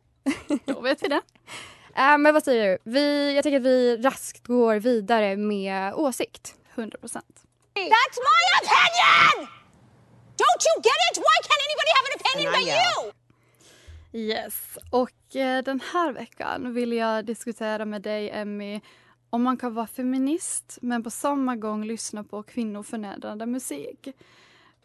Då 0.65 0.81
vet 0.81 1.03
vi 1.03 1.09
det. 1.09 1.21
Äh, 1.97 2.19
men 2.19 2.35
vad 2.35 2.45
säger 2.45 2.69
du? 2.69 2.91
Vi, 2.91 3.35
jag 3.35 3.43
tänker 3.43 3.57
att 3.57 3.67
vi 3.67 3.97
raskt 3.97 4.47
går 4.47 4.77
vidare 4.77 5.37
med 5.37 5.95
åsikt. 5.95 6.55
100 6.75 6.99
procent. 6.99 7.48
That's 7.87 8.19
my 8.31 8.43
opinion! 8.61 9.49
Don't 10.43 10.63
you 10.67 10.75
get 10.89 10.99
it? 11.09 11.17
Why 11.27 11.37
can't 11.49 11.63
anybody 11.69 11.91
have 11.97 12.07
an 12.09 12.15
opinion 12.19 12.49
but 12.57 12.65
you? 12.75 13.13
Yes, 14.13 14.79
och 14.91 15.37
eh, 15.37 15.63
den 15.63 15.81
här 15.93 16.13
veckan 16.13 16.75
vill 16.75 16.93
jag 16.93 17.25
diskutera 17.25 17.85
med 17.85 18.03
dig, 18.03 18.31
Emmy, 18.31 18.81
om 19.31 19.43
man 19.43 19.57
kan 19.57 19.75
vara 19.75 19.87
feminist 19.87 20.79
men 20.83 21.03
på 21.03 21.11
samma 21.11 21.57
gång 21.57 21.85
lyssna 21.85 22.25
på 22.25 22.43
kvinnoförnedrande 22.43 23.47
musik. 23.47 24.09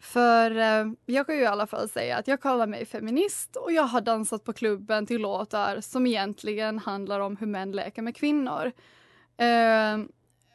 För 0.00 0.50
eh, 0.50 0.92
jag 1.06 1.26
kan 1.26 1.36
ju 1.36 1.42
i 1.42 1.46
alla 1.46 1.66
fall 1.66 1.88
säga 1.88 2.16
att 2.16 2.28
jag 2.28 2.42
kallar 2.42 2.66
mig 2.66 2.86
feminist 2.86 3.56
och 3.56 3.72
jag 3.72 3.82
har 3.82 4.00
dansat 4.00 4.44
på 4.44 4.52
klubben 4.52 5.06
till 5.06 5.20
låtar 5.20 5.80
som 5.80 6.06
egentligen 6.06 6.78
handlar 6.78 7.20
om 7.20 7.36
hur 7.36 7.46
män 7.46 7.72
leker 7.72 8.02
med 8.02 8.16
kvinnor. 8.16 8.72
Eh, 9.36 9.98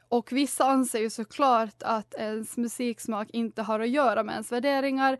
och 0.10 0.32
vissa 0.32 0.66
anser 0.66 1.00
ju 1.00 1.10
såklart 1.10 1.84
att 1.84 2.14
ens 2.14 2.58
musiksmak 2.58 3.30
inte 3.34 3.62
har 3.62 3.80
att 3.80 3.90
göra 3.90 4.24
med 4.24 4.34
ens 4.34 4.52
värderingar 4.52 5.18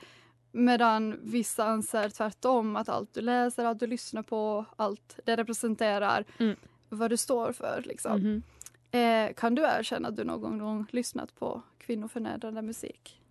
medan 0.52 1.20
vissa 1.24 1.64
anser 1.66 2.10
tvärtom 2.10 2.76
att 2.76 2.90
allt 2.90 3.14
du 3.14 3.22
läser, 3.22 3.66
allt 3.66 3.80
du 3.80 3.88
lyssnar 3.88 4.24
på, 4.24 4.66
allt 4.76 5.20
det 5.26 5.36
representerar 5.36 6.26
Mm. 6.40 6.56
vad 6.90 7.10
du 7.10 7.18
står 7.18 7.52
för. 7.52 7.84
Liksom. 7.86 8.20
Mhm. 8.22 8.44
Eh, 8.92 9.34
kan 9.34 9.56
du 9.56 9.62
erkänna 9.62 10.08
att 10.08 10.16
du 10.16 10.24
någon 10.24 10.58
gång 10.58 10.86
lyssnat 10.92 11.36
på 11.36 11.62
kvinnoförnedrande 11.78 12.62
musik? 12.62 13.22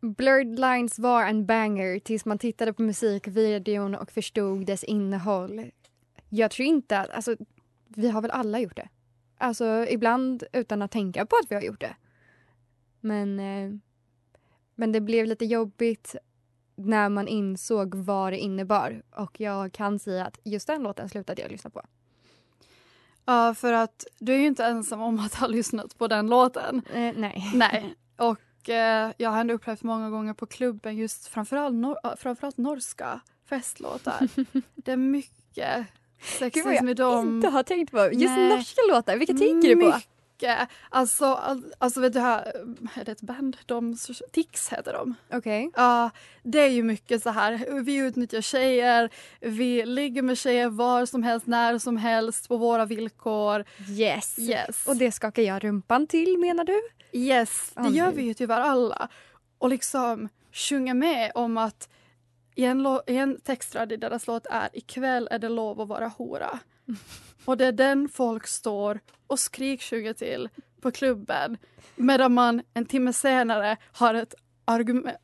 Blurred 0.00 0.58
Lines 0.60 0.98
var 0.98 1.22
en 1.26 1.46
banger 1.46 1.98
tills 1.98 2.24
man 2.24 2.38
tittade 2.38 2.72
på 2.72 2.82
musikvideon 2.82 3.94
och 3.94 4.10
förstod 4.10 4.66
dess 4.66 4.84
innehåll. 4.84 5.70
Jag 6.28 6.50
tror 6.50 6.66
inte 6.68 6.98
att... 6.98 7.10
Alltså, 7.10 7.36
vi 7.88 8.10
har 8.10 8.22
väl 8.22 8.30
alla 8.30 8.58
gjort 8.60 8.76
det. 8.76 8.88
Alltså, 9.40 9.86
ibland 9.88 10.44
utan 10.52 10.82
att 10.82 10.90
tänka 10.90 11.26
på 11.26 11.36
att 11.36 11.50
vi 11.50 11.54
har 11.54 11.62
gjort 11.62 11.80
det. 11.80 11.96
Men, 13.00 13.40
eh, 13.40 13.70
men 14.74 14.92
det 14.92 15.00
blev 15.00 15.26
lite 15.26 15.44
jobbigt 15.44 16.16
när 16.76 17.08
man 17.08 17.28
insåg 17.28 17.94
vad 17.94 18.32
det 18.32 18.38
innebar. 18.38 19.02
Och 19.10 19.40
jag 19.40 19.72
kan 19.72 19.98
säga 19.98 20.26
att 20.26 20.38
just 20.44 20.66
den 20.66 20.82
låten 20.82 21.08
slutade 21.08 21.42
jag 21.42 21.50
lyssna 21.50 21.70
på. 21.70 21.82
Ja, 23.24 23.54
för 23.54 23.72
att 23.72 24.06
du 24.18 24.34
är 24.34 24.38
ju 24.38 24.46
inte 24.46 24.64
ensam 24.64 25.00
om 25.00 25.18
att 25.18 25.34
ha 25.34 25.46
lyssnat 25.46 25.98
på 25.98 26.06
den 26.08 26.26
låten. 26.26 26.82
Eh, 26.94 27.12
nej. 27.16 27.50
Nej. 27.54 27.94
Och 28.16 28.68
eh, 28.68 29.12
jag 29.16 29.30
har 29.30 29.40
ändå 29.40 29.54
upplevt 29.54 29.82
många 29.82 30.10
gånger 30.10 30.34
på 30.34 30.46
klubben 30.46 30.96
just 30.96 31.26
framförallt, 31.26 31.74
nor- 31.74 32.16
framförallt 32.16 32.58
norska 32.58 33.20
festlåtar. 33.44 34.28
det 34.74 34.92
är 34.92 34.96
mycket 34.96 35.86
Gud 36.20 36.52
sexism 36.52 36.68
i 36.88 36.88
jag 36.88 36.96
dem. 36.96 37.28
inte 37.36 37.48
har 37.48 37.62
tänkt 37.62 37.90
på. 37.90 37.98
Just 38.12 38.36
Nej. 38.36 38.48
norska 38.48 38.80
låtar, 38.92 39.16
vilka 39.16 39.34
tänker 39.34 39.68
du 39.68 39.76
på? 39.76 39.86
Mycket. 39.86 40.68
Alltså, 40.88 41.24
all- 41.24 41.74
alltså 41.78 42.00
vet 42.00 42.12
du 42.12 42.20
här, 42.20 42.52
är 42.94 43.04
det 43.04 43.12
ett 43.12 43.20
band? 43.20 43.56
De, 43.66 43.96
Tix 44.32 44.68
heter 44.68 44.92
de. 44.92 45.14
Okej. 45.32 45.70
Ja, 45.76 46.10
det 46.42 46.58
är 46.60 46.68
ju 46.68 46.82
mycket 46.82 47.22
så 47.22 47.30
här. 47.30 47.80
Vi 47.82 47.96
utnyttjar 47.96 48.40
tjejer, 48.40 49.10
vi 49.40 49.86
ligger 49.86 50.22
med 50.22 50.38
tjejer 50.38 50.68
var 50.68 51.06
som 51.06 51.22
helst, 51.22 51.46
när 51.46 51.78
som 51.78 51.96
helst, 51.96 52.48
på 52.48 52.56
våra 52.56 52.84
villkor. 52.84 53.64
Yes. 53.90 54.38
Yes. 54.38 54.86
Och 54.86 54.96
det 54.96 55.12
skakar 55.12 55.42
jag 55.42 55.64
rumpan 55.64 56.06
till 56.06 56.38
menar 56.38 56.64
du? 56.64 56.80
Yes, 57.12 57.70
det 57.74 57.82
Ja, 57.82 57.90
gör 57.90 58.12
vi 58.12 58.22
ju 58.22 58.34
tyvärr 58.34 58.60
alla. 58.60 59.08
Och 59.58 59.68
liksom 59.68 60.28
sjunga 60.52 60.94
med 60.94 61.32
om 61.34 61.58
att 61.58 61.88
i 62.60 62.64
en, 62.64 63.00
i 63.06 63.16
en 63.16 63.40
textrad 63.40 63.92
i 63.92 63.96
deras 63.96 64.26
låt 64.26 64.46
är 64.46 64.68
ikväll 64.72 65.28
är 65.30 65.38
det 65.38 65.48
lov 65.48 65.80
att 65.80 65.88
vara 65.88 66.08
hora. 66.08 66.58
Och 67.44 67.56
det 67.56 67.66
är 67.66 67.72
den 67.72 68.08
folk 68.08 68.46
står 68.46 69.00
och 69.26 69.38
skriksjunger 69.38 70.12
till 70.12 70.48
på 70.80 70.90
klubben 70.90 71.56
medan 71.96 72.34
man 72.34 72.62
en 72.74 72.86
timme 72.86 73.12
senare 73.12 73.76
har 73.92 74.14
ett 74.14 74.34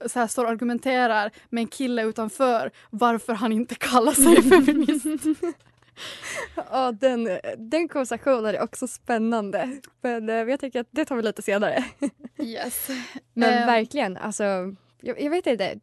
så 0.07 0.19
här, 0.19 0.27
står 0.27 0.45
och 0.45 0.51
argumenterar 0.51 1.31
med 1.49 1.63
en 1.63 1.69
kille 1.69 2.03
utanför 2.03 2.71
varför 2.91 3.33
han 3.35 3.53
inte 3.53 3.75
kallar 3.75 4.13
sig 4.13 4.43
feminist. 4.65 5.43
Ja, 6.71 6.93
den, 6.93 7.39
den 7.59 7.89
konversationen 7.89 8.55
är 8.55 8.63
också 8.63 8.87
spännande. 8.87 9.81
Men 10.01 10.29
eh, 10.29 10.35
jag 10.35 10.61
tänker 10.61 10.81
att 10.81 10.89
det 10.91 11.05
tar 11.05 11.17
vi 11.17 11.23
lite 11.23 11.43
senare. 11.43 11.85
Yes. 12.39 12.89
Men 13.35 13.55
Eh, 13.55 13.67
verkligen, 13.67 14.17
alltså, 14.17 14.45
jag, 15.01 15.21
jag 15.21 15.31
vet 15.31 15.47
inte. 15.47 15.81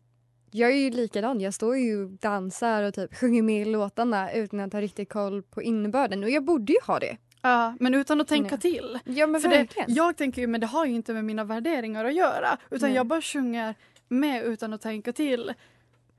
Jag 0.55 0.71
är 0.71 0.75
ju 0.75 0.89
likadan. 0.89 1.41
Jag 1.41 1.53
står 1.53 1.77
ju 1.77 2.03
och 2.03 2.09
dansar 2.09 2.83
och 2.83 2.93
typ 2.93 3.15
sjunger 3.19 3.41
med 3.41 3.61
i 3.61 3.65
låtarna 3.65 4.31
utan 4.31 4.59
att 4.59 4.73
ha 4.73 4.81
riktigt 4.81 5.09
koll 5.09 5.43
på 5.43 5.61
innebörden. 5.61 6.23
Och 6.23 6.29
jag 6.29 6.43
borde 6.43 6.73
ju 6.73 6.79
ha 6.87 6.99
det. 6.99 7.17
Ja, 7.41 7.75
men 7.79 7.93
utan 7.93 8.21
att 8.21 8.27
tänka 8.27 8.49
Nej. 8.49 8.59
till. 8.59 8.99
Ja 9.05 9.27
men 9.27 9.41
För 9.41 9.49
det, 9.49 9.67
jag 9.87 10.17
tänker 10.17 10.41
ju, 10.41 10.47
men 10.47 10.61
det 10.61 10.67
har 10.67 10.85
ju 10.85 10.93
inte 10.93 11.13
med 11.13 11.25
mina 11.25 11.43
värderingar 11.43 12.05
att 12.05 12.15
göra. 12.15 12.57
Utan 12.71 12.89
Nej. 12.89 12.95
jag 12.95 13.07
bara 13.07 13.21
sjunger 13.21 13.75
med 14.07 14.43
utan 14.43 14.73
att 14.73 14.81
tänka 14.81 15.13
till. 15.13 15.53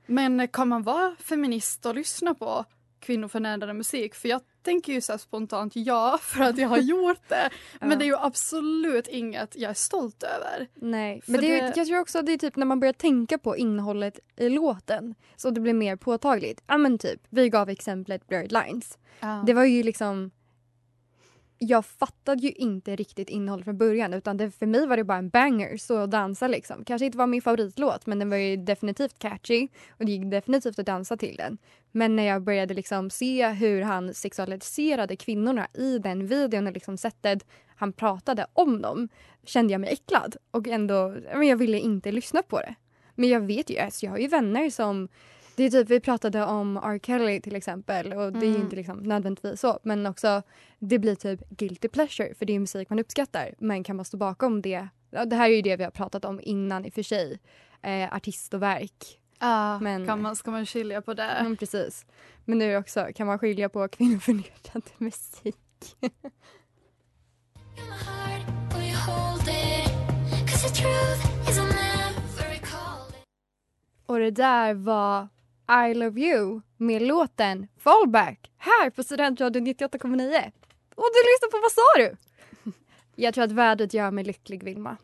Men 0.05 0.47
kan 0.47 0.67
man 0.67 0.83
vara 0.83 1.15
feminist 1.19 1.85
och 1.85 1.95
lyssna 1.95 2.33
på 2.33 2.65
kvinnoförnedrande 3.05 3.73
musik? 3.73 4.15
För 4.15 4.29
jag 4.29 4.41
tänker 4.63 4.93
ju 4.93 5.01
så 5.01 5.17
spontant 5.17 5.75
ja, 5.75 6.17
för 6.21 6.43
att 6.43 6.57
jag 6.57 6.69
har 6.69 6.77
gjort 6.77 7.21
det. 7.29 7.49
Men 7.79 7.91
Ja. 7.91 7.95
det 7.97 8.03
är 8.05 8.07
ju 8.07 8.17
absolut 8.17 9.07
inget 9.07 9.55
jag 9.55 9.69
är 9.69 9.73
stolt 9.73 10.23
över. 10.23 10.67
Nej, 10.75 11.21
För 11.21 11.31
men 11.31 11.41
det, 11.41 11.47
det- 11.61 11.73
jag 11.77 11.87
tror 11.87 11.99
också 11.99 12.21
det 12.21 12.31
är 12.33 12.37
typ 12.37 12.55
när 12.55 12.65
man 12.65 12.79
börjar 12.79 12.93
tänka 12.93 13.37
på 13.37 13.57
innehållet 13.57 14.19
i 14.37 14.49
låten 14.49 15.15
så 15.35 15.49
det 15.49 15.61
blir 15.61 15.73
mer 15.73 15.95
påtagligt. 15.95 16.61
Ja 16.67 16.77
men 16.77 16.97
typ, 16.97 17.21
vi 17.29 17.49
gav 17.49 17.69
exemplet 17.69 18.27
Blurred 18.27 18.51
Lines. 18.51 18.97
Det 19.45 19.53
var 19.53 19.63
ju 19.63 19.83
liksom 19.83 20.31
jag 21.67 21.85
fattade 21.85 22.41
ju 22.41 22.51
inte 22.51 22.95
riktigt 22.95 23.29
innehållet 23.29 23.65
från 23.65 23.77
början 23.77 24.13
utan 24.13 24.37
det, 24.37 24.51
för 24.51 24.65
mig 24.65 24.87
var 24.87 24.97
det 24.97 25.03
bara 25.03 25.17
en 25.17 25.29
banger, 25.29 25.77
så 25.77 25.97
att 25.97 26.11
dansa 26.11 26.47
liksom. 26.47 26.85
Kanske 26.85 27.05
inte 27.05 27.17
var 27.17 27.27
min 27.27 27.41
favoritlåt 27.41 28.05
men 28.05 28.19
den 28.19 28.29
var 28.29 28.37
ju 28.37 28.57
definitivt 28.57 29.19
catchy 29.19 29.67
och 29.89 30.05
det 30.05 30.11
gick 30.11 30.31
definitivt 30.31 30.79
att 30.79 30.85
dansa 30.85 31.17
till 31.17 31.35
den. 31.35 31.57
Men 31.91 32.15
när 32.15 32.23
jag 32.23 32.41
började 32.41 32.73
liksom 32.73 33.09
se 33.09 33.47
hur 33.47 33.81
han 33.81 34.13
sexualiserade 34.13 35.15
kvinnorna 35.15 35.67
i 35.73 35.99
den 35.99 36.27
videon 36.27 36.67
och 36.67 36.73
liksom 36.73 36.97
sättet 36.97 37.45
han 37.75 37.93
pratade 37.93 38.47
om 38.53 38.81
dem 38.81 39.09
kände 39.43 39.73
jag 39.73 39.81
mig 39.81 39.93
äcklad 39.93 40.35
och 40.51 40.67
ändå, 40.67 41.15
men 41.33 41.47
jag 41.47 41.57
ville 41.57 41.79
inte 41.79 42.11
lyssna 42.11 42.41
på 42.41 42.59
det. 42.59 42.75
Men 43.15 43.29
jag 43.29 43.41
vet 43.41 43.69
ju, 43.69 43.77
alltså 43.77 44.05
jag 44.05 44.11
har 44.11 44.17
ju 44.17 44.27
vänner 44.27 44.69
som 44.69 45.07
det 45.55 45.63
är 45.63 45.69
typ, 45.69 45.89
vi 45.89 45.99
pratade 45.99 46.43
om 46.45 46.77
R. 46.77 46.99
Kelly 47.03 47.41
till 47.41 47.55
exempel 47.55 48.13
och 48.13 48.31
det 48.33 48.39
är 48.39 48.43
ju 48.43 48.49
Mm. 48.49 48.61
inte 48.61 48.75
liksom 48.75 48.97
nödvändigtvis 48.97 49.59
så 49.61 49.79
men 49.83 50.05
också 50.05 50.41
det 50.79 50.99
blir 50.99 51.15
typ 51.15 51.49
guilty 51.49 51.87
pleasure 51.87 52.33
för 52.35 52.45
det 52.45 52.53
är 52.53 52.59
musik 52.59 52.89
man 52.89 52.99
uppskattar 52.99 53.53
men 53.59 53.83
kan 53.83 53.95
man 53.95 54.05
stå 54.05 54.17
bakom 54.17 54.61
det? 54.61 54.87
Det 55.27 55.35
här 55.35 55.49
är 55.49 55.55
ju 55.55 55.61
det 55.61 55.75
vi 55.77 55.83
har 55.83 55.91
pratat 55.91 56.25
om 56.25 56.39
innan 56.43 56.85
i 56.85 56.89
och 56.89 56.93
för 56.93 57.03
sig. 57.03 57.39
Eh, 57.81 58.13
artist 58.15 58.53
och 58.53 58.61
verk. 58.61 59.19
Ja, 59.39 59.79
Men- 59.79 60.05
kan 60.07 60.21
man, 60.21 60.35
ska 60.35 60.51
man 60.51 60.65
skilja 60.65 61.01
på 61.01 61.13
det? 61.13 61.23
Mm, 61.23 61.57
precis. 61.57 62.05
Men 62.45 62.57
nu 62.57 62.77
också, 62.77 63.07
kan 63.15 63.27
man 63.27 63.39
skilja 63.39 63.69
på 63.69 63.87
kvinnoförnedrande 63.87 64.89
musik? 64.97 65.55
Och 74.05 74.19
det 74.19 74.31
där 74.31 74.73
var 74.73 75.27
I 75.69 75.93
Love 75.93 76.21
You 76.21 76.61
med 76.77 77.01
låten 77.01 77.67
Fallback 77.77 78.51
här 78.57 78.89
på 78.89 79.03
Studentradion 79.03 79.67
98,9. 79.67 80.51
Och 80.95 81.09
du 81.13 81.21
lyssnar 81.23 81.51
på 81.51 81.59
Vad 81.61 81.71
sa 81.71 81.81
du? 81.97 82.17
Jag 83.15 83.33
tror 83.33 83.43
att 83.43 83.51
vädret 83.51 83.93
gör 83.93 84.11
mig 84.11 84.23
lycklig, 84.23 84.63
Vilma. 84.63 84.97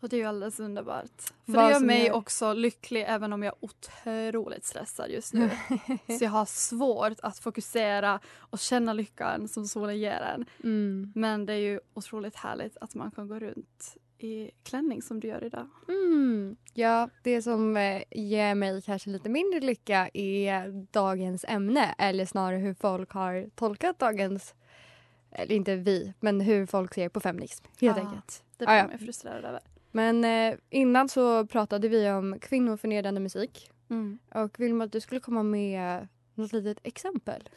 Och 0.00 0.08
det 0.08 0.16
är 0.16 0.18
ju 0.18 0.24
alldeles 0.26 0.60
underbart. 0.60 1.20
För 1.46 1.52
Vad 1.52 1.64
det 1.64 1.72
gör 1.72 1.80
mig 1.80 2.06
gör- 2.06 2.14
också 2.14 2.52
lycklig 2.52 3.04
även 3.08 3.32
om 3.32 3.42
jag 3.42 3.54
är 3.60 3.64
otroligt 3.64 4.64
stressad 4.64 5.10
just 5.10 5.32
nu. 5.32 5.50
Så 6.18 6.24
jag 6.24 6.30
har 6.30 6.44
svårt 6.44 7.20
att 7.22 7.38
fokusera 7.38 8.20
och 8.38 8.58
känna 8.58 8.92
lyckan 8.92 9.48
som 9.48 9.66
solen 9.66 9.98
ger 9.98 10.20
en. 10.20 10.46
Mm. 10.64 11.12
Men 11.14 11.46
det 11.46 11.52
är 11.52 11.56
ju 11.58 11.80
otroligt 11.94 12.36
härligt 12.36 12.76
att 12.80 12.94
man 12.94 13.10
kan 13.10 13.28
gå 13.28 13.38
runt 13.38 13.96
i 14.18 14.50
klänning 14.62 15.02
som 15.02 15.20
du 15.20 15.28
gör 15.28 15.44
idag. 15.44 15.66
Mm. 15.88 16.56
Ja, 16.74 17.08
det 17.22 17.42
som 17.42 17.76
eh, 17.76 18.02
ger 18.10 18.54
mig 18.54 18.82
kanske 18.82 19.10
lite 19.10 19.28
mindre 19.28 19.60
lycka 19.60 20.08
är 20.14 20.86
dagens 20.92 21.44
ämne 21.48 21.94
eller 21.98 22.24
snarare 22.26 22.56
hur 22.58 22.74
folk 22.74 23.10
har 23.10 23.50
tolkat 23.54 23.98
dagens, 23.98 24.54
eller 25.30 25.54
inte 25.56 25.76
vi, 25.76 26.12
men 26.20 26.40
hur 26.40 26.66
folk 26.66 26.94
ser 26.94 27.08
på 27.08 27.20
feminism 27.20 27.64
helt 27.80 27.98
Ah. 27.98 28.00
enkelt. 28.00 28.42
Det 28.56 28.64
Ah, 28.64 28.66
blir 28.68 28.76
ja. 28.76 28.88
jag 28.90 29.00
frustrerad 29.00 29.44
över. 29.44 29.60
Men 29.92 30.24
eh, 30.24 30.58
innan 30.70 31.08
så 31.08 31.46
pratade 31.46 31.88
vi 31.88 32.10
om 32.10 32.38
kvinnoförnedrande 32.40 33.20
musik 33.20 33.70
Mm. 33.90 34.18
och 34.34 34.60
Vilma 34.60 34.84
att 34.84 34.92
du 34.92 35.00
skulle 35.00 35.20
komma 35.20 35.42
med 35.42 36.08
något 36.34 36.52
litet 36.52 36.78
exempel. 36.82 37.48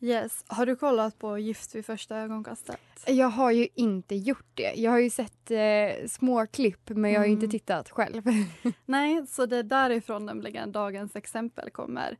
Yes. 0.00 0.44
Har 0.46 0.66
du 0.66 0.76
kollat 0.76 1.18
på 1.18 1.38
Gift 1.38 1.74
vid 1.74 1.86
första 1.86 2.16
ögonkastet? 2.16 2.80
Jag 3.06 3.28
har 3.28 3.50
ju 3.50 3.68
inte 3.74 4.14
gjort 4.14 4.46
det. 4.54 4.72
Jag 4.76 4.90
har 4.90 4.98
ju 4.98 5.10
sett 5.10 5.50
eh, 5.50 6.06
små 6.08 6.46
klipp 6.46 6.88
men 6.88 7.10
jag 7.12 7.20
har 7.20 7.26
ju 7.26 7.32
inte 7.32 7.44
Mm. 7.46 7.50
tittat 7.50 7.90
själv. 7.90 8.22
Nej, 8.84 9.26
så 9.26 9.46
det 9.46 9.56
är 9.56 9.62
därifrån 9.62 10.26
nämligen 10.26 10.72
dagens 10.72 11.16
exempel 11.16 11.70
kommer. 11.70 12.16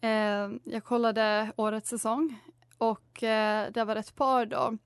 Eh, 0.00 0.50
jag 0.64 0.84
kollade 0.84 1.52
årets 1.56 1.88
säsong 1.90 2.38
och 2.78 3.22
eh, 3.22 3.70
det 3.72 3.84
var 3.84 3.96
ett 3.96 4.14
par 4.16 4.46
då 4.46 4.78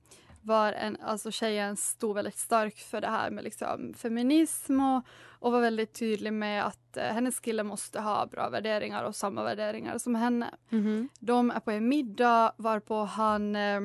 var 0.42 0.72
en, 0.72 0.96
alltså 1.00 1.30
tjejen 1.30 1.76
stod 1.76 2.14
väldigt 2.14 2.38
stark 2.38 2.76
för 2.78 3.00
det 3.00 3.08
här 3.10 3.30
med 3.30 3.44
liksom 3.44 3.94
feminism 3.96 4.80
och, 4.80 5.02
och 5.42 5.52
var 5.52 5.60
väldigt 5.60 5.92
tydlig 5.92 6.32
med 6.32 6.66
att 6.66 6.96
eh, 6.96 7.04
hennes 7.04 7.40
kille 7.40 7.62
måste 7.62 8.00
ha 8.00 8.26
bra 8.26 8.48
värderingar 8.48 9.04
och 9.04 9.16
samma 9.16 9.42
värderingar 9.42 9.98
som 9.98 10.14
henne. 10.14 10.50
Mhm. 10.68 11.08
De 11.20 11.50
är 11.50 11.60
på 11.60 11.70
en 11.70 11.88
middag 11.88 12.52
varpå 12.56 13.04
han, 13.04 13.56
eh, 13.56 13.80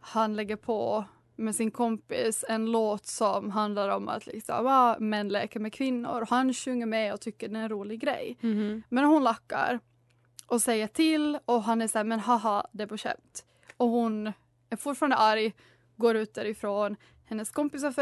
han 0.00 0.36
lägger 0.36 0.56
på 0.56 1.04
med 1.36 1.54
sin 1.54 1.70
kompis 1.70 2.44
en 2.48 2.66
låt 2.66 3.06
som 3.06 3.50
handlar 3.50 3.88
om 3.88 4.08
att 4.08 4.26
liksom, 4.26 4.66
ah, 4.66 4.96
män 4.98 5.28
leker 5.28 5.60
med 5.60 5.72
kvinnor. 5.72 6.26
Han 6.30 6.54
sjunger 6.54 6.86
med 6.86 7.12
och 7.12 7.20
tycker 7.20 7.48
det 7.48 7.58
är 7.58 7.62
en 7.62 7.68
rolig 7.68 8.00
grej. 8.00 8.38
Mhm. 8.40 8.82
Men 8.88 9.04
hon 9.04 9.24
lackar 9.24 9.80
och 10.46 10.62
säger 10.62 10.86
till 10.86 11.38
och 11.44 11.62
han 11.62 11.82
är 11.82 11.88
så 11.88 11.98
här, 11.98 12.04
men 12.04 12.20
haha, 12.20 12.66
det 12.72 12.82
är 12.82 12.86
på 12.86 12.98
skämt. 12.98 13.44
Och 13.76 13.88
hon 13.88 14.32
är 14.70 14.76
fortfarande 14.76 15.16
arg, 15.16 15.52
går 15.96 16.16
ut 16.16 16.34
därifrån. 16.34 16.96
Hennes 17.24 17.50
kompisar 17.50 17.92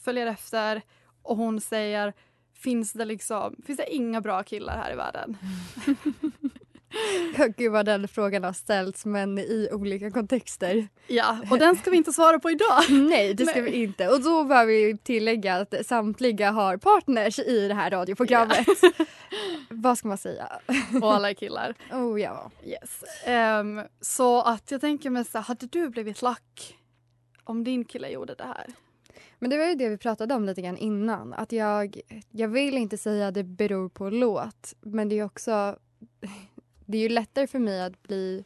följer 0.00 0.26
efter 0.26 0.82
och 1.24 1.36
hon 1.36 1.60
säger, 1.60 2.12
finns 2.54 2.92
det 2.92 3.04
liksom, 3.04 3.56
finns 3.66 3.76
det 3.76 3.94
inga 3.94 4.20
bra 4.20 4.42
killar 4.42 4.76
här 4.76 4.92
i 4.92 4.96
världen? 4.96 5.36
Gud 7.56 7.72
vad 7.72 7.86
den 7.86 8.08
frågan 8.08 8.44
har 8.44 8.52
ställts 8.52 9.06
men 9.06 9.38
i 9.38 9.68
olika 9.72 10.10
kontexter. 10.10 10.88
Ja, 11.06 11.38
och 11.50 11.58
den 11.58 11.76
ska 11.76 11.90
vi 11.90 11.96
inte 11.96 12.12
svara 12.12 12.38
på 12.38 12.50
idag. 12.50 12.82
Nej 12.90 13.34
det 13.34 13.46
ska 13.46 13.60
vi 13.60 13.82
inte. 13.82 14.08
Och 14.08 14.22
då 14.22 14.44
behöver 14.44 14.72
vi 14.72 14.98
tillägga 14.98 15.54
att 15.54 15.86
samtliga 15.86 16.50
har 16.50 16.76
partners 16.76 17.38
i 17.38 17.68
det 17.68 17.74
här 17.74 17.90
radioprogrammet. 17.90 18.66
vad 19.68 19.98
ska 19.98 20.08
man 20.08 20.18
säga? 20.18 20.48
Och 21.02 21.14
alla 21.14 21.30
är 21.30 21.34
killar. 21.34 21.74
Oh 21.92 22.20
ja. 22.20 22.50
Yes. 22.64 23.04
Ehm, 23.24 23.80
så 24.00 24.42
att 24.42 24.70
jag 24.70 24.80
tänker 24.80 25.10
mig 25.10 25.24
så 25.24 25.38
hade 25.38 25.66
du 25.66 25.88
blivit 25.88 26.22
lack 26.22 26.76
om 27.44 27.64
din 27.64 27.84
kille 27.84 28.08
gjorde 28.08 28.34
det 28.34 28.44
här? 28.44 28.66
Men 29.38 29.50
det 29.50 29.58
var 29.58 29.66
ju 29.66 29.74
det 29.74 29.88
vi 29.88 29.98
pratade 29.98 30.34
om 30.34 30.44
lite 30.44 30.62
grann 30.62 30.76
innan. 30.76 31.32
Att 31.32 31.52
jag, 31.52 32.00
jag 32.30 32.48
vill 32.48 32.76
inte 32.76 32.98
säga 32.98 33.28
att 33.28 33.34
det 33.34 33.44
beror 33.44 33.88
på 33.88 34.10
låt 34.10 34.74
men 34.80 35.08
det 35.08 35.18
är 35.18 35.24
också 35.24 35.78
det 36.86 36.98
är 36.98 37.02
ju 37.02 37.08
lättare 37.08 37.46
för 37.46 37.58
mig 37.58 37.82
att 37.82 38.02
bli 38.02 38.44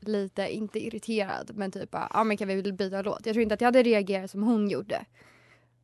lite, 0.00 0.54
inte 0.54 0.86
irriterad 0.86 1.50
men 1.54 1.72
typ 1.72 1.90
bara, 1.90 2.08
ah, 2.10 2.24
men 2.24 2.36
kan 2.36 2.48
vi 2.48 2.72
byta 2.72 3.02
låt? 3.02 3.26
Jag 3.26 3.34
tror 3.34 3.42
inte 3.42 3.54
att 3.54 3.60
jag 3.60 3.68
hade 3.68 3.82
reagerat 3.82 4.30
som 4.30 4.42
hon 4.42 4.68
gjorde. 4.68 5.04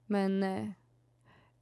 Men 0.07 0.43
eh, 0.43 0.69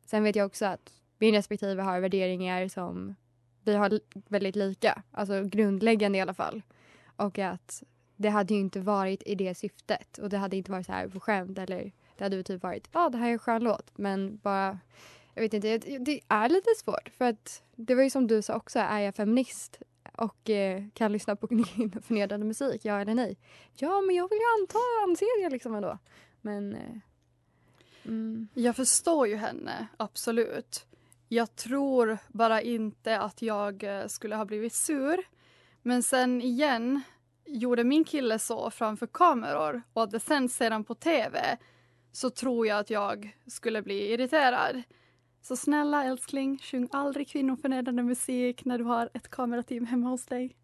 sen 0.05 0.25
vet 0.25 0.37
jag 0.37 0.47
också 0.47 0.67
att 0.67 0.93
min 1.19 1.35
respektive 1.35 1.83
har 1.83 2.01
värderingar 2.01 2.69
som 2.69 3.15
vi 3.63 3.75
har 3.75 4.01
väldigt 4.29 4.57
lika, 4.57 5.03
alltså 5.11 5.45
grundläggande 5.45 6.19
i 6.19 6.21
alla 6.21 6.35
fall. 6.35 6.63
Och 7.17 7.39
att 7.39 7.83
det 8.17 8.29
hade 8.29 8.55
ju 8.55 8.61
inte 8.61 8.81
varit 8.81 9.23
i 9.27 9.35
det 9.35 9.55
syftet 9.55 10.19
och 10.19 10.29
det 10.29 10.39
hade 10.39 10.57
inte 10.57 10.71
varit 10.71 10.87
så 10.87 10.93
här 10.93 11.09
på 11.09 11.21
skämt 11.21 11.59
eller 11.59 11.93
det 12.17 12.25
hade 12.25 12.37
ju 12.37 12.43
typ 12.43 12.63
varit, 12.63 12.89
ja 12.93 13.09
det 13.09 13.19
här 13.19 13.29
är 13.29 13.33
en 13.33 13.39
skön 13.39 13.63
låt 13.65 13.99
men 13.99 14.37
bara 14.37 14.79
jag 15.35 15.43
vet 15.43 15.55
inte, 15.55 15.79
det- 15.79 16.21
är 16.29 16.49
lite 16.49 16.71
svårt 16.85 17.09
för 17.19 17.25
att 17.25 17.63
det 17.77 17.95
var 17.95 18.03
ju 18.03 18.11
som 18.11 18.27
du 18.27 18.43
sa 18.43 18.57
också, 18.57 18.79
är 18.79 19.01
jag 19.01 19.15
feminist 19.15 19.79
och 20.17 20.51
eh, 20.51 20.83
kan 20.95 21.13
lyssna 21.13 21.37
på 21.37 21.47
förnedrande 22.03 22.47
musik, 22.47 22.85
ja 22.85 23.01
eller 23.01 23.15
nej? 23.15 23.37
Ja 23.75 24.01
men 24.01 24.17
jag 24.17 24.29
vill 24.31 24.39
ju 24.39 24.63
anta, 24.63 24.79
anser 25.09 25.43
jag. 25.43 25.53
liksom 25.53 25.75
ändå. 25.75 25.99
Men 26.41 26.75
eh, 26.75 26.97
mm, 28.05 28.49
Jag 28.55 28.77
förstår 28.77 29.27
ju 29.29 29.37
henne, 29.37 29.87
absolut. 29.97 30.87
Jag 31.29 31.57
tror 31.57 32.19
bara 32.29 32.63
inte 32.63 33.19
att 33.21 33.43
jag 33.43 33.83
eh, 33.83 34.07
skulle 34.07 34.37
ha 34.37 34.45
blivit 34.45 34.75
sur. 34.75 35.21
Men 35.83 36.03
sen 36.03 36.43
igen, 36.43 37.01
gjorde 37.47 37.85
min 37.85 38.05
kille 38.05 38.39
så 38.39 38.71
framför 38.71 39.07
kameror 39.07 39.83
och 39.93 40.03
att 40.03 40.11
det 40.11 40.21
sänds 40.21 40.57
sedan 40.57 40.85
på 40.85 40.95
tv 40.95 41.59
så 42.17 42.31
tror 42.31 42.67
jag 42.67 42.79
att 42.79 42.91
jag 42.91 43.37
skulle 43.47 43.83
bli 43.83 44.13
irriterad. 44.13 44.83
Så 45.43 45.57
snälla 45.57 46.05
älskling, 46.05 46.59
sjung 46.63 46.89
aldrig 46.93 47.29
kvinnoförnedrande 47.29 48.03
musik 48.03 48.65
när 48.65 48.79
du 48.79 48.85
har 48.85 49.11
ett 49.15 49.31
kamerateam 49.31 49.87
hemma 49.87 50.09
hos 50.09 50.27
dig. 50.27 50.57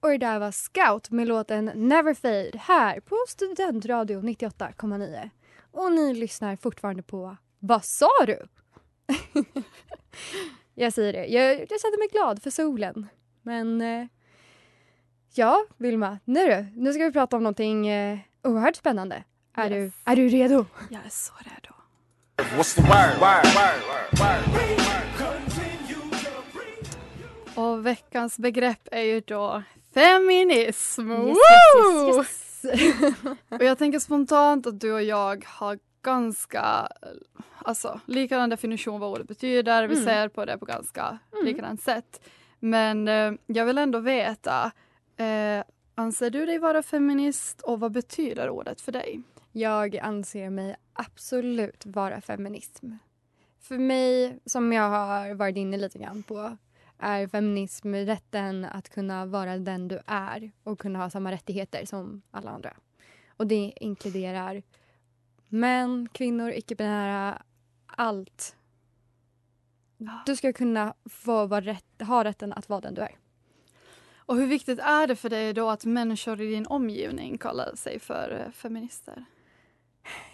Och 0.00 0.08
det 0.08 0.18
där 0.18 0.38
var 0.38 0.50
Scout 0.50 1.10
med 1.10 1.28
låten 1.28 1.64
Never 1.74 2.14
Fade 2.14 2.58
här 2.58 3.00
på 3.00 3.16
Studentradio 3.28 4.20
98,9. 4.20 5.30
Och 5.72 5.92
ni 5.92 6.14
lyssnar 6.14 6.56
fortfarande 6.56 7.02
på 7.02 7.36
Vad 7.58 7.84
sa 7.84 8.10
du? 8.26 8.46
Jag 10.74 10.92
säger 10.92 11.12
det. 11.12 11.26
Jag, 11.26 11.60
jag 11.60 11.80
kände 11.80 11.98
mig 11.98 12.08
glad 12.12 12.42
för 12.42 12.50
solen. 12.50 13.06
Men 13.42 13.80
eh, 13.80 14.06
ja, 15.38 15.64
Vilma, 15.76 16.18
nu 16.24 16.46
du. 16.46 16.66
Nu 16.80 16.92
ska 16.92 17.04
vi 17.04 17.12
prata 17.12 17.36
om 17.36 17.42
någonting 17.42 17.88
eh, 17.88 18.18
oerhört 18.42 18.76
spännande. 18.76 19.24
Är, 19.56 19.70
Yes. 19.70 19.92
du, 20.04 20.10
är 20.12 20.16
du 20.16 20.28
redo? 20.28 20.66
Jag 20.90 21.00
är 21.06 21.10
så 21.10 21.32
redo. 21.40 21.74
What's 22.58 22.74
the 22.74 22.82
word? 22.82 22.90
Word, 23.20 23.46
word, 23.54 23.82
word, 24.18 25.06
Och 27.54 27.86
veckans 27.86 28.38
begrepp 28.38 28.88
är 28.92 29.00
ju 29.02 29.20
då 29.20 29.62
feminism. 29.94 31.10
Yes, 31.12 31.36
yes, 32.16 32.64
yes, 32.64 32.64
yes. 32.64 33.14
Och 33.50 33.64
jag 33.64 33.78
tänker 33.78 33.98
spontant 33.98 34.66
att 34.66 34.80
du 34.80 34.92
och 34.92 35.02
jag 35.02 35.44
har 35.48 35.78
ganska 36.02 36.88
alltså, 37.58 38.00
likadan 38.06 38.50
definition 38.50 39.00
vad 39.00 39.10
ordet 39.12 39.28
betyder. 39.28 39.86
Vi 39.88 39.94
Mm. 39.94 40.04
ser 40.06 40.28
på 40.28 40.44
det 40.44 40.58
på 40.58 40.64
ganska 40.64 41.18
Mm. 41.32 41.44
likadant 41.44 41.82
sätt. 41.82 42.20
Men 42.60 43.08
eh, 43.08 43.32
jag 43.46 43.64
vill 43.64 43.78
ändå 43.78 43.98
veta, 43.98 44.70
eh, 45.16 45.64
anser 45.94 46.30
du 46.30 46.46
dig 46.46 46.58
vara 46.58 46.82
feminist 46.82 47.60
och 47.60 47.80
vad 47.80 47.92
betyder 47.92 48.50
ordet 48.50 48.80
för 48.80 48.92
dig? 48.92 49.22
Jag 49.52 49.96
anser 49.96 50.50
mig 50.50 50.76
absolut 50.92 51.86
vara 51.86 52.20
feminism. 52.20 52.92
För 53.60 53.78
mig, 53.78 54.38
som 54.44 54.72
jag 54.72 54.90
har 54.90 55.34
varit 55.34 55.56
inne 55.56 55.76
lite 55.76 55.98
grann 55.98 56.22
på, 56.22 56.56
är 56.98 57.28
feminism 57.28 57.94
rätten 57.94 58.64
att 58.64 58.88
kunna 58.88 59.26
vara 59.26 59.58
den 59.58 59.88
du 59.88 60.00
är 60.06 60.52
och 60.62 60.78
kunna 60.78 60.98
ha 60.98 61.10
samma 61.10 61.32
rättigheter 61.32 61.84
som 61.84 62.22
alla 62.30 62.50
andra. 62.50 62.76
Och 63.36 63.46
det 63.46 63.72
inkluderar 63.76 64.62
män, 65.48 66.08
kvinnor, 66.12 66.50
icke-binära, 66.50 67.42
allt. 67.86 68.56
Du 70.26 70.36
ska 70.36 70.52
kunna 70.52 70.94
få 71.04 71.46
rätt, 71.46 72.02
ha 72.06 72.24
rätten 72.24 72.52
att 72.52 72.68
vara 72.68 72.80
den 72.80 72.94
du 72.94 73.02
är. 73.02 73.16
Och 74.26 74.36
hur 74.36 74.46
viktigt 74.46 74.78
är 74.78 75.06
det 75.06 75.16
för 75.16 75.30
dig 75.30 75.52
då 75.52 75.70
att 75.70 75.84
människor 75.84 76.40
i 76.40 76.50
din 76.50 76.66
omgivning 76.66 77.38
kallar 77.38 77.74
sig 77.74 78.00
för 78.00 78.44
eh, 78.46 78.52
feminister? 78.52 79.24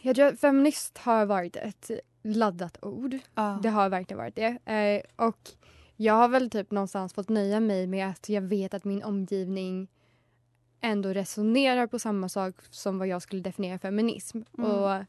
Jag 0.03 0.17
tror 0.17 0.27
att 0.27 0.41
feminist 0.41 0.99
har 0.99 1.27
varit 1.27 1.57
ett 1.57 1.91
laddat 2.23 2.79
ord. 2.85 3.19
Ja. 3.35 3.59
Det 3.63 3.69
har 3.69 3.89
verkligen 3.89 4.19
varit 4.19 4.37
det. 4.37 4.73
Eh, 4.73 5.27
och 5.27 5.51
jag 5.97 6.15
har 6.15 6.29
väl 6.29 6.51
typ 6.51 6.71
någonstans 6.71 7.15
fått 7.15 7.29
nöja 7.29 7.61
mig 7.61 7.87
med 7.87 8.09
att 8.09 8.29
jag 8.29 8.43
vet 8.43 8.75
att 8.75 8.85
min 8.85 9.03
omgivning 9.03 9.89
ändå 10.81 11.09
resonerar 11.09 11.87
på 11.87 11.99
samma 11.99 12.29
sak 12.29 12.55
som 12.71 12.99
vad 12.99 13.09
jag 13.09 13.23
skulle 13.23 13.43
definiera 13.43 13.79
feminism. 13.79 14.41
Mm. 14.59 14.71
Och 14.71 15.05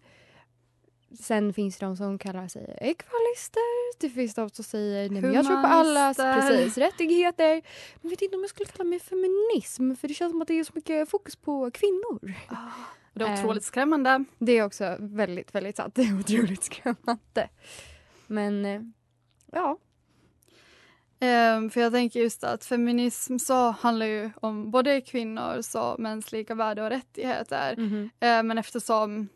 sen 1.19 1.53
finns 1.53 1.77
det 1.77 1.85
de 1.85 1.97
som 1.97 2.17
kallar 2.17 2.47
sig 2.47 2.77
ekvalister. 2.81 3.99
Det 4.01 4.09
finns 4.09 4.33
de 4.35 4.49
som 4.49 4.63
säger 4.63 5.09
nej, 5.09 5.21
men 5.21 5.33
jag 5.33 5.45
tror 5.45 5.61
på 5.61 5.67
allas 5.67 6.17
precis, 6.17 6.77
rättigheter. 6.77 7.53
Men 7.53 7.61
jag 8.01 8.09
vet 8.09 8.21
inte 8.21 8.35
om 8.37 8.41
jag 8.43 8.49
skulle 8.49 8.69
kalla 8.69 8.89
mig 8.89 8.99
feminism 8.99 9.95
för 9.95 10.07
det 10.07 10.13
känns 10.13 10.31
som 10.31 10.41
att 10.41 10.47
det 10.47 10.59
är 10.59 10.63
så 10.63 10.71
mycket 10.75 11.09
fokus 11.09 11.35
på 11.35 11.71
kvinnor. 11.71 12.33
Det 13.13 13.23
är 13.23 13.27
Eh. 13.29 13.39
otroligt 13.39 13.63
skrämmande. 13.63 14.25
Det 14.39 14.51
är 14.51 14.65
också 14.65 14.95
väldigt, 14.99 15.55
väldigt 15.55 15.77
sant. 15.77 15.95
Det 15.95 16.01
är 16.01 16.19
otroligt 16.19 16.63
skrämmande. 16.63 17.49
Men 18.27 18.65
eh, 18.65 18.81
ja. 19.51 19.77
Ehm, 21.19 21.69
för 21.69 21.81
jag 21.81 21.91
tänker 21.93 22.19
just 22.19 22.43
att 22.43 22.65
feminism 22.65 23.37
så 23.37 23.71
handlar 23.71 24.05
ju 24.05 24.31
om 24.41 24.71
både 24.71 25.01
kvinnors 25.01 25.75
och 25.75 25.99
mäns 25.99 26.31
lika 26.31 26.55
värde 26.55 26.83
och 26.83 26.89
rättigheter. 26.89 27.71
Eh, 28.19 28.43
men 28.43 28.57
eftersom 28.57 29.27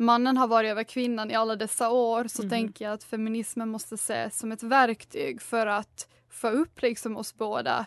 mannen 0.00 0.36
har 0.36 0.48
varit 0.48 0.70
över 0.70 0.84
kvinnan 0.84 1.30
i 1.30 1.34
alla 1.34 1.56
dessa 1.56 1.90
år 1.90 2.24
så 2.28 2.42
Mhm. 2.42 2.50
tänker 2.50 2.84
jag 2.84 2.94
att 2.94 3.04
feminismen 3.04 3.68
måste 3.68 3.94
ses 3.94 4.38
som 4.38 4.52
ett 4.52 4.62
verktyg 4.62 5.42
för 5.42 5.66
att 5.66 6.08
få 6.28 6.48
upp 6.48 6.82
liksom 6.82 7.16
oss 7.16 7.34
båda 7.34 7.86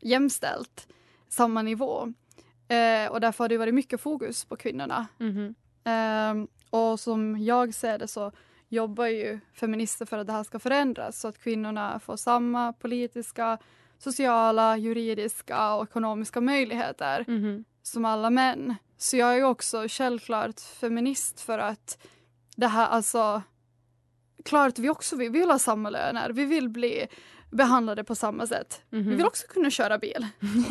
jämställt, 0.00 0.88
samma 1.28 1.62
nivå. 1.62 2.12
Eh, 2.68 3.10
och 3.12 3.20
därför 3.20 3.44
har 3.44 3.48
det 3.48 3.58
varit 3.58 3.74
mycket 3.74 4.00
fokus 4.00 4.44
på 4.44 4.56
kvinnorna. 4.56 5.06
Mhm. 5.18 5.54
Ehm, 5.84 6.48
och 6.70 7.00
som 7.00 7.38
jag 7.44 7.74
ser 7.74 7.98
det 7.98 8.08
så 8.08 8.32
jobbar 8.68 9.06
ju 9.06 9.40
feminister 9.52 10.06
för 10.06 10.18
att 10.18 10.26
det 10.26 10.32
här 10.32 10.44
ska 10.44 10.58
förändras 10.58 11.20
så 11.20 11.28
att 11.28 11.38
kvinnorna 11.38 12.00
får 12.00 12.16
samma 12.16 12.72
politiska, 12.72 13.58
sociala, 13.98 14.76
juridiska 14.76 15.74
och 15.74 15.84
ekonomiska 15.84 16.40
möjligheter 16.40 17.24
Mhm. 17.28 17.64
Som 17.92 18.04
alla 18.04 18.30
män. 18.30 18.76
Så 18.96 19.16
jag 19.16 19.38
är 19.38 19.42
också 19.42 19.86
självklart 19.88 20.60
feminist 20.60 21.40
för 21.40 21.58
att 21.58 21.98
det 22.56 22.66
här 22.66 22.86
alltså 22.86 23.42
klart 24.44 24.78
vi 24.78 24.88
också 24.88 25.16
vill, 25.16 25.30
vi 25.30 25.38
vill 25.38 25.50
ha 25.50 25.58
samma 25.58 25.90
löner, 25.90 26.30
vi 26.30 26.44
vill 26.44 26.68
bli 26.68 27.06
behandlade 27.50 28.04
på 28.04 28.14
samma 28.14 28.46
sätt. 28.46 28.82
Mhm. 28.90 29.08
Vi 29.08 29.16
vill 29.16 29.26
också 29.26 29.46
kunna 29.46 29.70
köra 29.70 29.98
bil. 29.98 30.26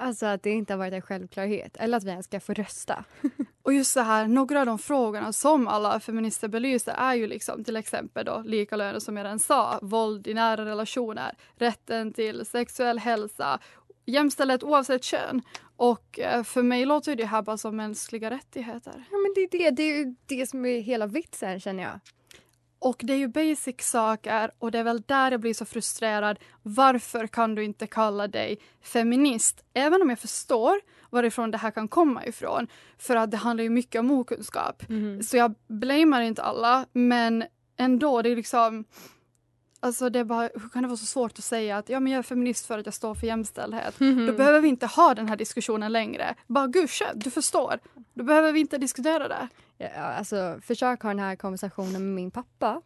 Alltså 0.00 0.26
att 0.26 0.42
det 0.42 0.50
inte 0.50 0.72
har 0.72 0.78
varit 0.78 0.92
en 0.92 1.02
självklarhet. 1.02 1.76
Eller 1.76 1.96
att 1.96 2.04
vi 2.04 2.10
ens 2.10 2.26
ska 2.26 2.40
få 2.40 2.52
rösta. 2.52 3.04
Och 3.62 3.72
just 3.72 3.92
så 3.92 4.00
här, 4.00 4.26
några 4.28 4.60
av 4.60 4.66
de 4.66 4.78
frågorna 4.78 5.32
som 5.32 5.68
alla 5.68 6.00
feminister 6.00 6.48
belyser 6.48 6.92
är 6.92 7.14
ju 7.14 7.26
liksom 7.26 7.64
till 7.64 7.76
exempel 7.76 8.24
då 8.24 8.42
lika 8.46 8.76
löner 8.76 8.98
som 8.98 9.16
jag 9.16 9.24
redan 9.24 9.38
sa, 9.38 9.78
våld 9.82 10.26
i 10.26 10.34
nära 10.34 10.64
relationer, 10.64 11.34
rätten 11.56 12.12
till 12.12 12.46
sexuell 12.46 12.98
hälsa, 12.98 13.58
jämställdhet 14.06 14.62
oavsett 14.62 15.04
kön. 15.04 15.42
Och 15.78 16.18
eh, 16.18 16.42
för 16.42 16.62
mig 16.62 16.84
låter 16.84 17.12
ju 17.12 17.16
det 17.16 17.24
här 17.24 17.42
bara 17.42 17.56
som 17.56 17.76
mänskliga 17.76 18.30
rättigheter. 18.30 19.04
Ja, 19.10 19.16
men 19.18 19.32
det, 19.34 19.40
är 19.40 19.48
det, 19.50 19.70
det 19.70 19.82
är 19.82 19.98
ju 19.98 20.14
det 20.26 20.46
som 20.46 20.66
är 20.66 20.80
hela 20.80 21.06
vitsen 21.06 21.60
känner 21.60 21.82
jag. 21.82 22.00
Och 22.78 23.00
det 23.04 23.12
är 23.12 23.16
ju 23.16 23.28
basic 23.28 23.76
saker 23.78 24.50
och 24.58 24.70
det 24.70 24.78
är 24.78 24.84
väl 24.84 25.02
där 25.06 25.30
jag 25.30 25.40
blir 25.40 25.54
så 25.54 25.64
frustrerad. 25.64 26.38
Varför 26.62 27.26
kan 27.26 27.54
du 27.54 27.64
inte 27.64 27.86
kalla 27.86 28.28
dig 28.28 28.58
feminist? 28.82 29.64
Även 29.74 30.02
om 30.02 30.10
jag 30.10 30.18
förstår 30.18 30.80
varifrån 31.10 31.50
det 31.50 31.58
här 31.58 31.70
kan 31.70 31.88
komma 31.88 32.26
ifrån. 32.26 32.68
För 32.98 33.16
att 33.16 33.30
det 33.30 33.36
handlar 33.36 33.64
ju 33.64 33.70
mycket 33.70 33.98
om 33.98 34.10
okunskap. 34.10 34.82
Så 35.22 35.36
jag 35.36 35.54
blamear 35.68 36.20
inte 36.20 36.42
alla, 36.42 36.86
men 36.92 37.44
ändå, 37.76 38.22
det 38.22 38.30
är 38.30 38.36
liksom... 38.36 38.84
Alltså 39.80 40.10
det 40.10 40.18
är 40.18 40.24
bara, 40.24 40.50
hur 40.54 40.68
kan 40.68 40.82
det 40.82 40.88
vara 40.88 40.96
så 40.96 41.06
svårt 41.06 41.38
att 41.38 41.44
säga 41.44 41.78
att 41.78 41.88
ja, 41.88 42.00
men 42.00 42.12
jag 42.12 42.18
är 42.18 42.22
feminist 42.22 42.66
för 42.66 42.78
att 42.78 42.86
jag 42.86 42.94
står 42.94 43.14
för 43.14 43.26
jämställdhet? 43.26 43.94
Då 43.98 44.32
behöver 44.32 44.60
vi 44.60 44.68
inte 44.68 44.86
ha 44.86 45.14
den 45.14 45.28
här 45.28 45.36
diskussionen 45.36 45.92
längre. 45.92 46.34
Bara 46.46 46.66
gusche, 46.66 47.04
du 47.14 47.30
förstår. 47.30 47.78
Då 48.14 48.24
behöver 48.24 48.52
vi 48.52 48.60
inte 48.60 48.78
diskutera 48.78 49.28
det. 49.28 49.48
Ja, 49.78 49.88
alltså, 49.88 50.60
försök 50.62 51.02
ha 51.02 51.10
den 51.10 51.18
här 51.18 51.36
konversationen 51.36 51.92
med 51.92 52.14
min 52.14 52.30
pappa. 52.30 52.82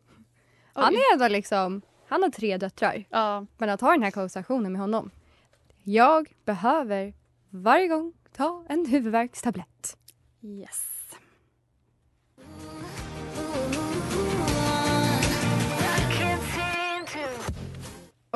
Han 0.72 0.94
Oj. 0.94 1.00
är 1.00 1.12
ändå 1.12 1.28
liksom, 1.28 1.82
han 2.08 2.22
har 2.22 2.30
tre 2.30 2.58
döttrar. 2.58 3.04
Ja. 3.10 3.46
Men 3.58 3.70
att 3.70 3.80
ha 3.80 3.90
den 3.90 4.02
här 4.02 4.10
konversationen 4.10 4.72
med 4.72 4.80
honom. 4.80 5.10
Jag 5.82 6.34
behöver 6.44 7.14
varje 7.50 7.88
gång 7.88 8.12
ta 8.36 8.64
en 8.68 8.86
huvudvärkstablett. 8.86 9.96
Yes. 10.42 10.91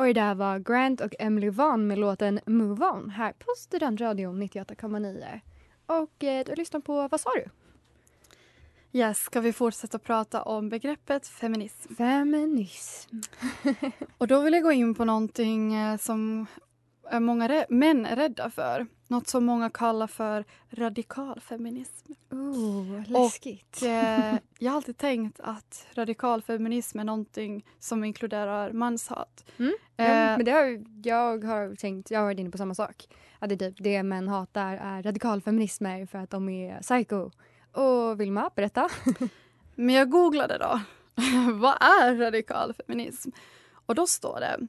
Och 0.07 0.13
det 0.13 0.21
där 0.21 0.35
var 0.35 0.59
Grant 0.59 1.01
och 1.01 1.15
Emily 1.19 1.49
Van 1.49 1.87
med 1.87 1.97
låten 1.97 2.39
Move 2.45 2.85
On 2.85 3.09
här 3.09 3.33
på 3.33 3.45
Studentradion 3.57 4.43
98,9. 4.43 5.39
Och 5.85 6.23
eh, 6.23 6.45
du 6.45 6.55
lyssnar 6.55 6.79
på 6.79 7.07
Vad 7.07 7.21
sa 7.21 7.29
du? 7.29 7.45
Yes, 8.99 9.17
ska 9.17 9.41
vi 9.41 9.53
fortsätta 9.53 9.99
prata 9.99 10.41
om 10.41 10.69
begreppet 10.69 11.27
feminism? 11.27 11.95
Feminism. 11.95 13.15
Och 14.17 14.27
då 14.27 14.41
vill 14.41 14.53
jag 14.53 14.63
gå 14.63 14.71
in 14.71 14.95
på 14.95 15.05
någonting 15.05 15.73
eh, 15.73 15.97
som 15.97 16.47
eh, 17.11 17.19
många 17.19 17.47
rä- 17.47 17.65
män 17.69 18.05
är 18.05 18.15
rädda 18.15 18.49
för. 18.49 18.87
Något 19.07 19.27
som 19.27 19.45
många 19.45 19.69
kallar 19.69 20.07
för 20.07 20.45
radikal 20.69 21.39
feminism. 21.41 22.11
Oh, 22.31 23.03
läskigt. 23.11 23.81
Eh, 23.83 24.35
jag 24.59 24.71
har 24.71 24.75
alltid 24.75 24.97
tänkt 24.97 25.39
att 25.39 25.87
radikal 25.93 26.41
feminism 26.41 26.99
är 26.99 27.03
någonting 27.03 27.65
som 27.79 28.03
inkluderar 28.03 28.71
manshat. 28.71 29.45
Mm. 29.57 29.73
Eh, 29.97 30.05
Ja, 30.05 30.37
men 30.37 30.45
det 30.45 30.51
har, 30.51 30.85
jag 31.03 31.43
har 31.43 31.75
tänkt, 31.75 32.11
jag 32.11 32.19
har 32.19 32.25
varit 32.25 32.39
inne 32.39 32.49
på 32.51 32.57
samma 32.57 32.75
sak. 32.75 33.07
Att 33.39 33.49
det 33.49 33.55
är 33.55 33.71
typ 33.71 33.83
det 33.83 34.03
män 34.03 34.27
hatar 34.27 34.75
är 34.83 35.03
radikalfeminismer 35.03 36.05
för 36.05 36.17
att 36.19 36.29
de 36.29 36.49
är 36.49 36.81
psycho. 36.81 37.31
Och 37.71 38.21
Vilma, 38.21 38.49
berätta. 38.55 38.89
Men 39.75 39.95
jag 39.95 40.09
googlade 40.09 40.57
då. 40.57 40.79
Vad 41.53 41.75
är 41.81 42.15
radikal 42.17 42.73
feminism? 42.73 43.29
Och 43.85 43.95
då 43.95 44.07
står 44.07 44.39
det 44.39 44.67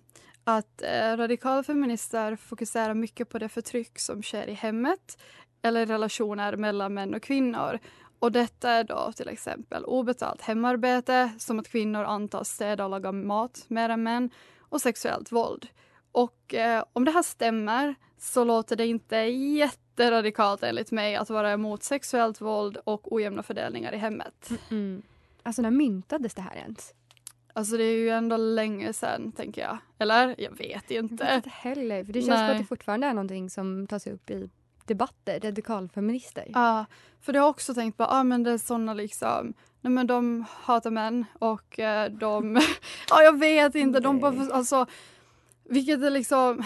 att 0.49 0.83
eh, 0.83 1.17
radikala 1.17 1.63
feminister 1.63 2.37
fokuserar 2.37 2.95
mycket 2.95 3.29
på 3.29 3.39
det 3.39 3.49
förtryck 3.49 3.99
som 3.99 4.23
sker 4.23 4.47
i 4.47 4.53
hemmet 4.53 5.19
eller 5.63 5.87
relationer 5.87 6.57
mellan 6.57 6.95
män 6.95 7.15
och 7.15 7.23
kvinnor. 7.23 7.79
Och 8.19 8.33
detta 8.33 8.71
är 8.71 8.85
då 8.85 9.13
till 9.17 9.29
exempel 9.29 9.85
obetalt 9.85 10.43
hemarbete, 10.43 11.33
som 11.39 11.59
att 11.59 11.69
kvinnor 11.69 12.05
antas 12.05 12.49
städa 12.49 12.85
och 12.85 12.91
laga 12.91 13.13
mat 13.13 13.65
mer 13.69 13.89
än 13.89 14.03
män, 14.03 14.31
och 14.59 14.81
sexuellt 14.81 15.33
våld. 15.33 15.69
Och 16.13 16.55
eh, 16.55 16.85
om 16.93 17.05
det 17.05 17.11
här 17.11 17.23
stämmer 17.23 17.95
så 18.19 18.45
låter 18.45 18.77
det 18.77 18.87
inte 18.87 19.17
jätteradikalt 19.17 20.63
enligt 20.63 20.91
mig 20.91 21.17
att 21.17 21.31
vara 21.31 21.53
emot 21.53 21.83
sexuellt 21.83 22.41
våld 22.41 22.77
och 22.85 23.13
ojämna 23.13 23.43
fördelningar 23.43 23.93
i 23.93 23.97
hemmet. 23.97 24.51
Mm. 24.71 25.03
Alltså 25.43 25.63
när 25.63 25.71
myntades 25.71 26.35
det 26.35 26.43
här 26.43 26.57
ens? 26.57 26.95
Alltså 27.53 27.77
det 27.77 27.85
är 27.85 27.97
ju 27.97 28.11
ändå 28.11 28.37
länge 28.37 28.93
sedan 28.93 29.33
tänker 29.33 29.63
jag. 29.63 29.79
Eller? 29.99 30.35
Jag 30.39 30.51
vet 30.51 30.61
Jag 30.91 31.03
vet 31.03 31.11
inte. 31.11 31.33
inte 31.35 31.51
heller. 31.51 32.05
För 32.05 32.13
det 32.13 32.23
känns 32.23 32.39
som 32.39 32.47
Nej. 32.47 32.53
att 32.53 32.59
det 32.59 32.65
fortfarande 32.65 33.07
är 33.07 33.15
någonting 33.15 33.51
som 33.51 33.87
tas 33.87 34.07
upp 34.07 34.31
i 34.31 34.51
debatter, 34.85 35.41
radikalfeminister. 35.41 36.45
Ja, 36.55 36.85
för 37.21 37.33
det 37.33 37.39
har 37.39 37.47
jag 37.47 37.51
också 37.51 37.75
tänkt 37.75 37.97
på, 37.97 38.05
ah, 38.05 38.23
men 38.23 38.43
det 38.43 38.51
är 38.51 38.59
såna 38.59 38.95
liksom, 38.95 39.55
nej 39.81 39.91
men 39.93 40.07
de 40.07 40.45
hatar 40.51 40.91
män 40.91 41.25
och 41.39 41.79
eh, 41.79 42.11
de, 42.11 42.55
ja 43.11 43.23
jag 43.23 43.39
vet 43.39 43.75
inte, 43.75 44.01
de 44.01 44.21
bara, 44.21 44.31
Nej. 44.31 44.49
alltså, 44.53 44.87
vilket 45.65 46.03
är 46.03 46.11
liksom, 46.11 46.63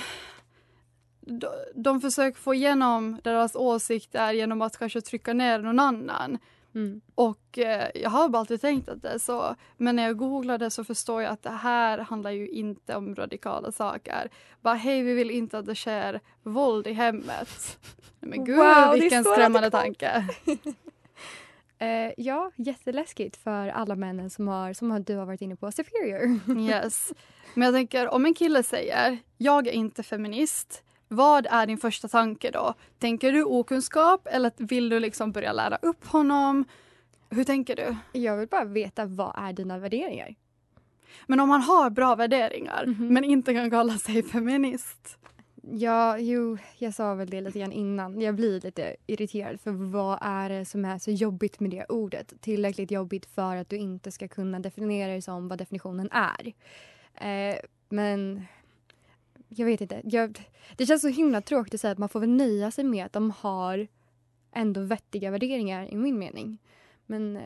de, 1.20 1.48
de 1.74 2.00
försöker 2.00 2.40
få 2.40 2.54
igenom 2.54 3.20
deras 3.24 3.54
åsikter 3.56 4.32
genom 4.32 4.62
att 4.62 4.78
kanske 4.78 5.00
trycka 5.00 5.32
ner 5.32 5.58
någon 5.58 5.80
annan. 5.80 6.38
Mm. 6.74 7.00
Och 7.14 7.58
eh, 7.58 7.90
jag 7.94 8.10
har 8.10 8.28
bara 8.28 8.38
alltid 8.38 8.60
tänkt 8.60 8.88
att 8.88 9.02
det 9.02 9.08
är 9.08 9.18
så. 9.18 9.54
Men 9.76 9.96
när 9.96 10.02
jag 10.02 10.16
googlade 10.16 10.70
så 10.70 10.84
förstår 10.84 11.22
jag 11.22 11.32
att 11.32 11.42
det 11.42 11.50
här 11.50 11.98
handlar 11.98 12.30
ju 12.30 12.48
inte 12.48 12.96
om 12.96 13.14
radikala 13.14 13.72
saker. 13.72 14.30
Bara 14.60 14.74
hej, 14.74 15.02
vi 15.02 15.14
vill 15.14 15.30
inte 15.30 15.58
att 15.58 15.66
det 15.66 15.74
sker 15.74 16.20
våld 16.42 16.86
i 16.86 16.92
hemmet. 16.92 17.78
Men 18.20 18.44
gud 18.44 18.56
Wow, 18.56 18.92
vilken 18.92 19.24
skrämmande 19.24 19.70
tanke. 19.70 20.26
Eh, 21.78 22.12
ja, 22.16 22.50
jätteläskigt 22.56 23.36
för 23.36 23.68
alla 23.68 23.96
männen 23.96 24.30
som, 24.30 24.48
har, 24.48 24.72
som 24.72 25.02
du 25.02 25.16
har 25.16 25.26
varit 25.26 25.40
inne 25.40 25.56
på, 25.56 25.72
superior. 25.72 26.40
Yes. 26.70 27.12
Men 27.54 27.66
jag 27.66 27.74
tänker 27.74 28.08
om 28.08 28.26
en 28.26 28.34
kille 28.34 28.62
säger 28.62 29.18
jag 29.38 29.66
är 29.66 29.72
inte 29.72 30.02
feminist. 30.02 30.82
Vad 31.12 31.46
är 31.46 31.66
din 31.66 31.78
första 31.78 32.08
tanke 32.08 32.50
då? 32.50 32.74
Tänker 32.98 33.32
du 33.32 33.44
okunskap 33.44 34.26
eller 34.30 34.52
vill 34.56 34.88
du 34.88 35.00
liksom 35.00 35.32
börja 35.32 35.52
lära 35.52 35.76
upp 35.82 36.06
honom? 36.06 36.64
Hur 37.30 37.44
tänker 37.44 37.76
du? 37.76 37.96
Jag 38.20 38.36
vill 38.36 38.48
bara 38.48 38.64
veta, 38.64 39.04
vad 39.06 39.32
är 39.36 39.52
dina 39.52 39.78
värderingar? 39.78 40.34
Men 41.26 41.40
om 41.40 41.48
man 41.48 41.60
har 41.60 41.90
bra 41.90 42.14
värderingar 42.14 42.84
Mhm. 42.86 43.14
men 43.14 43.24
inte 43.24 43.54
kan 43.54 43.70
kalla 43.70 43.98
sig 43.98 44.22
feminist. 44.22 45.18
Ja, 45.70 46.18
jo, 46.18 46.58
jag 46.78 46.94
sa 46.94 47.14
väl 47.14 47.30
det 47.30 47.40
lite 47.40 47.58
grann 47.58 47.72
innan. 47.72 48.20
Jag 48.20 48.34
blir 48.34 48.60
lite 48.60 48.96
irriterad 49.06 49.60
för 49.60 49.70
vad 49.70 50.18
är 50.22 50.48
det 50.48 50.64
som 50.64 50.84
är 50.84 50.98
så 50.98 51.10
jobbigt 51.10 51.60
med 51.60 51.70
det 51.70 51.84
ordet? 51.88 52.32
Tillräckligt 52.40 52.90
jobbigt 52.90 53.26
för 53.26 53.56
att 53.56 53.68
du 53.68 53.76
inte 53.76 54.10
ska 54.12 54.28
kunna 54.28 54.58
definiera 54.60 55.12
det 55.14 55.22
som 55.22 55.48
vad 55.48 55.58
definitionen 55.58 56.08
är. 56.12 56.52
Eh, 57.14 57.56
men 57.88 58.44
jag 59.58 59.66
vet 59.66 59.80
inte. 59.80 60.00
Jag, 60.04 60.50
det 60.76 60.86
känns 60.86 61.02
så 61.02 61.08
himla 61.08 61.40
tråkigt 61.40 61.74
att 61.74 61.80
säga 61.80 61.92
att 61.92 61.98
man 61.98 62.08
får 62.08 62.20
väl 62.20 62.28
nöja 62.28 62.70
sig 62.70 62.84
med 62.84 63.06
att 63.06 63.12
de 63.12 63.30
har 63.30 63.88
ändå 64.52 64.80
vettiga 64.80 65.30
värderingar 65.30 65.92
i 65.92 65.96
min 65.96 66.18
mening. 66.18 66.58
Men 67.12 67.36
eh, 67.36 67.42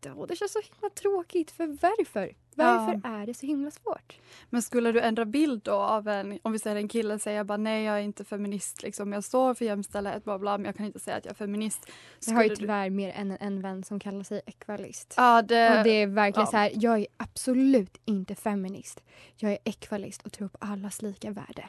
det, 0.00 0.10
åh, 0.12 0.26
det 0.26 0.36
känns 0.36 0.52
så 0.52 0.60
himla 0.60 0.90
tråkigt. 0.90 1.50
För 1.50 1.66
varför? 1.66 2.34
Varför 2.54 3.08
är 3.08 3.26
det 3.26 3.34
så 3.34 3.46
himla 3.46 3.70
svårt? 3.70 4.18
Men 4.50 4.62
skulle 4.62 4.92
du 4.92 5.00
ändra 5.00 5.24
bild 5.24 5.62
då 5.62 5.72
av 5.72 6.08
en, 6.08 6.38
om 6.42 6.52
vi 6.52 6.58
säger 6.58 6.76
en 6.76 6.88
kille 6.88 7.18
säger 7.18 7.44
bara 7.44 7.56
nej 7.56 7.84
jag 7.84 7.96
är 7.96 8.00
inte 8.00 8.24
feminist 8.24 8.82
liksom, 8.82 9.12
jag 9.12 9.24
står 9.24 9.54
för 9.54 9.64
jämställdhet 9.64 10.24
bla 10.24 10.38
bla 10.38 10.58
men 10.58 10.64
jag 10.64 10.76
kan 10.76 10.86
inte 10.86 10.98
säga 10.98 11.16
att 11.16 11.24
jag 11.24 11.30
är 11.32 11.34
feminist. 11.36 11.86
Jag 12.26 12.34
har 12.34 12.42
ju 12.42 12.48
Skulle 12.48 12.54
du- 12.54 12.60
tyvärr 12.60 12.90
mer 12.90 13.12
än 13.12 13.36
en 13.40 13.60
vän 13.62 13.84
som 13.84 14.00
kallar 14.00 14.22
sig 14.24 14.40
ekvalist. 14.46 15.14
Ja, 15.16 15.42
det, 15.42 15.78
Och 15.78 15.84
det 15.84 15.90
är 15.90 16.06
verkligen 16.06 16.44
ja. 16.46 16.50
så 16.50 16.56
här, 16.56 16.70
jag 16.74 16.98
är 16.98 17.06
absolut 17.16 17.96
inte 18.04 18.34
feminist. 18.34 19.02
Jag 19.36 19.52
är 19.52 19.58
ekvalist 19.64 20.22
och 20.22 20.32
tror 20.32 20.48
på 20.48 20.58
allas 20.60 21.02
lika 21.02 21.30
värde. 21.30 21.68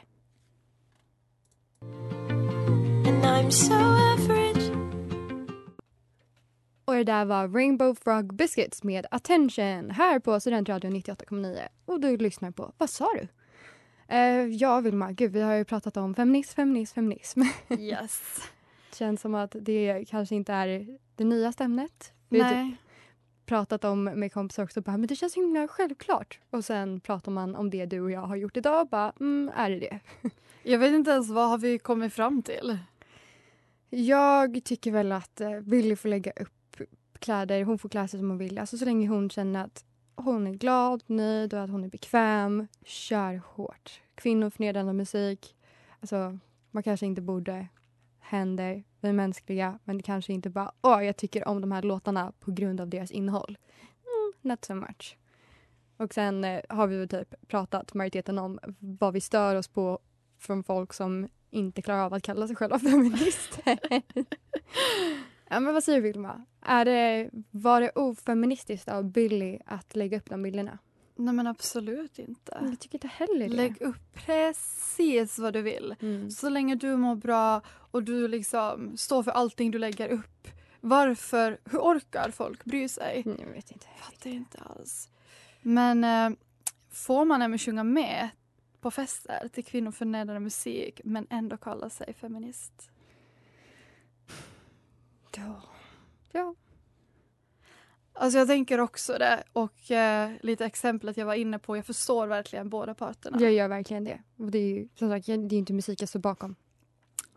Och 6.92 6.98
det 6.98 7.04
där 7.04 7.24
var 7.24 7.48
Rainbow 7.48 7.94
Frog 7.94 8.34
Biscuits 8.34 8.82
med 8.82 9.06
Attention 9.10 9.90
här 9.90 10.18
på 10.18 10.40
Studentradion 10.40 10.96
98,9. 10.96 11.68
Och 11.84 12.00
du 12.00 12.16
lyssnar 12.16 12.50
på, 12.50 12.72
vad 12.78 12.90
sa 12.90 13.08
du? 13.14 13.28
Uh, 14.16 14.54
ja, 14.54 14.80
Vilma, 14.80 15.12
gud 15.12 15.32
vi 15.32 15.40
har 15.40 15.54
ju 15.54 15.64
pratat 15.64 15.96
om 15.96 16.14
feminism, 16.14 16.54
feminism, 16.54 16.94
feminism. 16.94 17.42
Yes. 17.78 18.40
Känns 18.94 19.20
som 19.20 19.34
att 19.34 19.56
det 19.60 20.04
kanske 20.08 20.34
inte 20.34 20.52
är 20.52 20.98
det 21.16 21.24
nyaste 21.24 21.64
ämnet. 21.64 22.12
Vi 22.28 22.40
har 22.40 22.48
typ 22.48 22.56
Nej. 22.56 22.76
pratat 23.46 23.84
om 23.84 24.04
med 24.04 24.32
kompisar 24.32 24.64
också, 24.64 24.80
bara, 24.80 24.96
men 24.96 25.06
det 25.06 25.16
känns 25.16 25.36
himla 25.36 25.68
självklart. 25.68 26.40
Och 26.50 26.64
sen 26.64 27.00
pratar 27.00 27.32
man 27.32 27.54
om 27.54 27.70
det 27.70 27.86
du 27.86 28.00
och 28.00 28.10
jag 28.10 28.20
har 28.20 28.36
gjort 28.36 28.56
idag, 28.56 28.88
bara, 28.88 29.12
mm, 29.20 29.52
är 29.56 29.70
det 29.70 29.78
det? 29.78 30.00
Jag 30.62 30.78
vet 30.78 30.92
inte 30.92 31.10
ens 31.10 31.30
vad 31.30 31.48
har 31.48 31.58
vi 31.58 31.78
kommit 31.78 32.14
fram 32.14 32.42
till. 32.42 32.78
Jag 33.90 34.64
tycker 34.64 34.92
väl 34.92 35.12
att 35.12 35.40
eh, 35.40 35.60
Billy 35.60 35.96
får 35.96 36.08
lägga 36.08 36.32
upp 36.32 36.61
kläder, 37.22 37.64
hon 37.64 37.78
får 37.78 37.88
klä 37.88 38.08
sig 38.08 38.20
som 38.20 38.28
hon 38.28 38.38
vill. 38.38 38.58
Alltså 38.58 38.78
så 38.78 38.84
länge 38.84 39.08
hon 39.08 39.30
känner 39.30 39.64
att 39.64 39.84
hon 40.14 40.46
är 40.46 40.52
glad, 40.52 41.02
nöjd 41.06 41.54
och 41.54 41.62
att 41.62 41.70
hon 41.70 41.84
är 41.84 41.88
bekväm, 41.88 42.66
kör 42.84 43.42
hårt. 43.46 44.00
Kvinnoförnedrande 44.14 44.92
musik, 44.92 45.56
alltså 46.00 46.38
man 46.70 46.82
kanske 46.82 47.06
inte 47.06 47.20
borde, 47.20 47.68
händer, 48.20 48.84
vi 49.00 49.08
är 49.08 49.12
mänskliga, 49.12 49.78
men 49.84 49.96
det 49.96 50.02
kanske 50.02 50.32
inte 50.32 50.50
bara, 50.50 50.72
åh 50.82 51.04
jag 51.04 51.16
tycker 51.16 51.48
om 51.48 51.60
de 51.60 51.72
här 51.72 51.82
låtarna 51.82 52.32
på 52.40 52.50
grund 52.50 52.80
av 52.80 52.88
deras 52.88 53.10
innehåll. 53.10 53.58
Mm, 54.04 54.32
not 54.40 54.64
so 54.64 54.74
much. 54.74 55.16
Och 55.96 56.14
sen 56.14 56.44
eh, 56.44 56.60
har 56.68 56.86
vi 56.86 57.08
typ 57.08 57.48
pratat 57.48 57.94
majoriteten 57.94 58.38
om 58.38 58.58
vad 58.78 59.12
vi 59.12 59.20
stör 59.20 59.56
oss 59.56 59.68
på 59.68 59.98
från 60.38 60.64
folk 60.64 60.92
som 60.92 61.28
inte 61.50 61.82
klarar 61.82 62.04
av 62.04 62.14
att 62.14 62.22
kalla 62.22 62.46
sig 62.46 62.56
själva 62.56 62.78
feminister 62.90 63.78
ja, 65.52 65.60
men 65.60 65.74
vad 65.74 65.84
säger 65.84 66.00
du 66.00 66.02
Vilma? 66.12 66.44
Är 66.62 66.84
det, 66.84 67.30
var 67.50 67.80
det 67.80 67.90
ofeministiskt 67.90 68.88
av 68.88 69.04
Billy 69.04 69.58
att 69.66 69.96
lägga 69.96 70.18
upp 70.18 70.30
de 70.30 70.42
bilderna? 70.42 70.78
Nej 71.16 71.34
men 71.34 71.46
absolut 71.46 72.18
inte. 72.18 72.58
Jag 72.62 72.80
tycker 72.80 72.96
inte 72.96 73.08
heller 73.08 73.48
det. 73.48 73.54
Lägg 73.54 73.82
upp 73.82 74.14
precis 74.14 75.38
vad 75.38 75.52
du 75.52 75.62
vill. 75.62 75.94
Mm. 76.00 76.30
Så 76.30 76.48
länge 76.48 76.74
du 76.74 76.96
mår 76.96 77.16
bra 77.16 77.62
och 77.66 78.02
du 78.02 78.28
liksom 78.28 78.96
står 78.96 79.22
för 79.22 79.30
allting 79.30 79.70
du 79.70 79.78
lägger 79.78 80.08
upp. 80.08 80.48
Varför, 80.80 81.58
hur 81.64 81.78
orkar 81.78 82.30
folk 82.30 82.64
bry 82.64 82.88
sig? 82.88 83.22
Mm, 83.26 83.38
Jag 83.40 83.46
vet 83.54 83.70
inte. 83.70 83.86
Fattar 83.98 84.30
inte 84.30 84.58
alls. 84.58 85.08
Men 85.62 86.04
eh, 86.04 86.38
får 86.90 87.24
man 87.24 87.42
även 87.42 87.58
sjunga 87.58 87.84
med 87.84 88.28
på 88.80 88.90
fester 88.90 89.48
till 89.52 89.64
kvinnoförnedrande 89.64 90.40
musik 90.40 91.00
men 91.04 91.26
ändå 91.30 91.56
kalla 91.56 91.90
sig 91.90 92.14
feminist? 92.14 92.90
Ja. 95.36 95.62
ja. 96.32 96.54
Alltså 98.14 98.38
jag 98.38 98.48
tänker 98.48 98.80
också 98.80 99.18
det 99.18 99.42
och 99.52 99.90
eh, 99.90 100.30
lite 100.42 100.64
exemplet 100.64 101.16
jag 101.16 101.26
var 101.26 101.34
inne 101.34 101.58
på, 101.58 101.76
jag 101.76 101.86
förstår 101.86 102.26
verkligen 102.26 102.68
båda 102.68 102.94
parterna. 102.94 103.40
Jag 103.40 103.52
gör 103.52 103.68
verkligen 103.68 104.04
det. 104.04 104.22
Och 104.36 104.50
det 104.50 104.58
är 104.58 104.74
ju 104.74 104.88
som 104.94 105.10
sagt, 105.10 105.26
det 105.26 105.32
är 105.32 105.52
inte 105.52 105.72
musik 105.72 106.02
jag 106.02 106.08
står 106.08 106.20
bakom. 106.20 106.56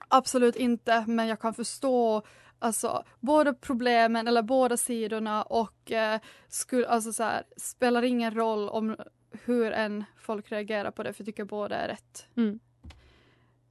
Absolut 0.08 0.56
inte, 0.56 1.06
men 1.08 1.28
jag 1.28 1.40
kan 1.40 1.54
förstå 1.54 2.24
alltså, 2.60 3.04
både 3.20 3.54
problemen 3.54 4.28
eller 4.28 4.42
båda 4.42 4.78
sidorna 4.78 5.44
och 5.44 5.92
eh, 5.92 6.20
skulle, 6.48 6.88
alltså, 6.88 7.14
så 7.14 7.24
här, 7.24 7.44
spelar 7.58 8.04
ingen 8.04 8.36
roll 8.36 8.70
om 8.70 8.96
hur 9.32 9.72
en 9.72 10.04
folk 10.18 10.52
reagerar 10.52 10.92
på 10.92 11.04
det 11.04 11.14
för 11.14 11.22
jag 11.22 11.26
tycker 11.26 11.46
båda 11.46 11.76
är 11.76 11.88
rätt. 11.88 12.26
Mm. 12.38 12.60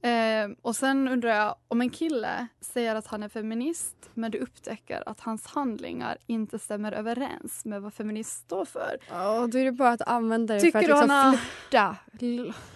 Eh, 0.05 0.49
och 0.61 0.75
sen 0.75 1.07
undrar 1.07 1.35
jag 1.35 1.55
om 1.67 1.81
en 1.81 1.89
kille 1.89 2.47
säger 2.61 2.95
att 2.95 3.07
han 3.07 3.23
är 3.23 3.29
feminist 3.29 4.09
men 4.13 4.31
du 4.31 4.37
upptäcker 4.37 5.03
att 5.09 5.19
hans 5.19 5.47
handlingar 5.47 6.17
inte 6.27 6.59
stämmer 6.59 6.91
överens 6.91 7.65
med 7.65 7.81
vad 7.81 7.93
feminist 7.93 8.39
står 8.45 8.65
för. 8.65 8.97
Ja, 9.09 9.47
då 9.51 9.57
är 9.57 9.65
det 9.65 9.71
bara 9.71 9.91
att 9.91 10.01
använda 10.01 10.53
det 10.53 10.59
Tycker 10.59 10.71
för 10.71 10.79
att 10.79 10.89
liksom 10.89 11.09
har, 11.09 11.33
flirta. 11.33 11.97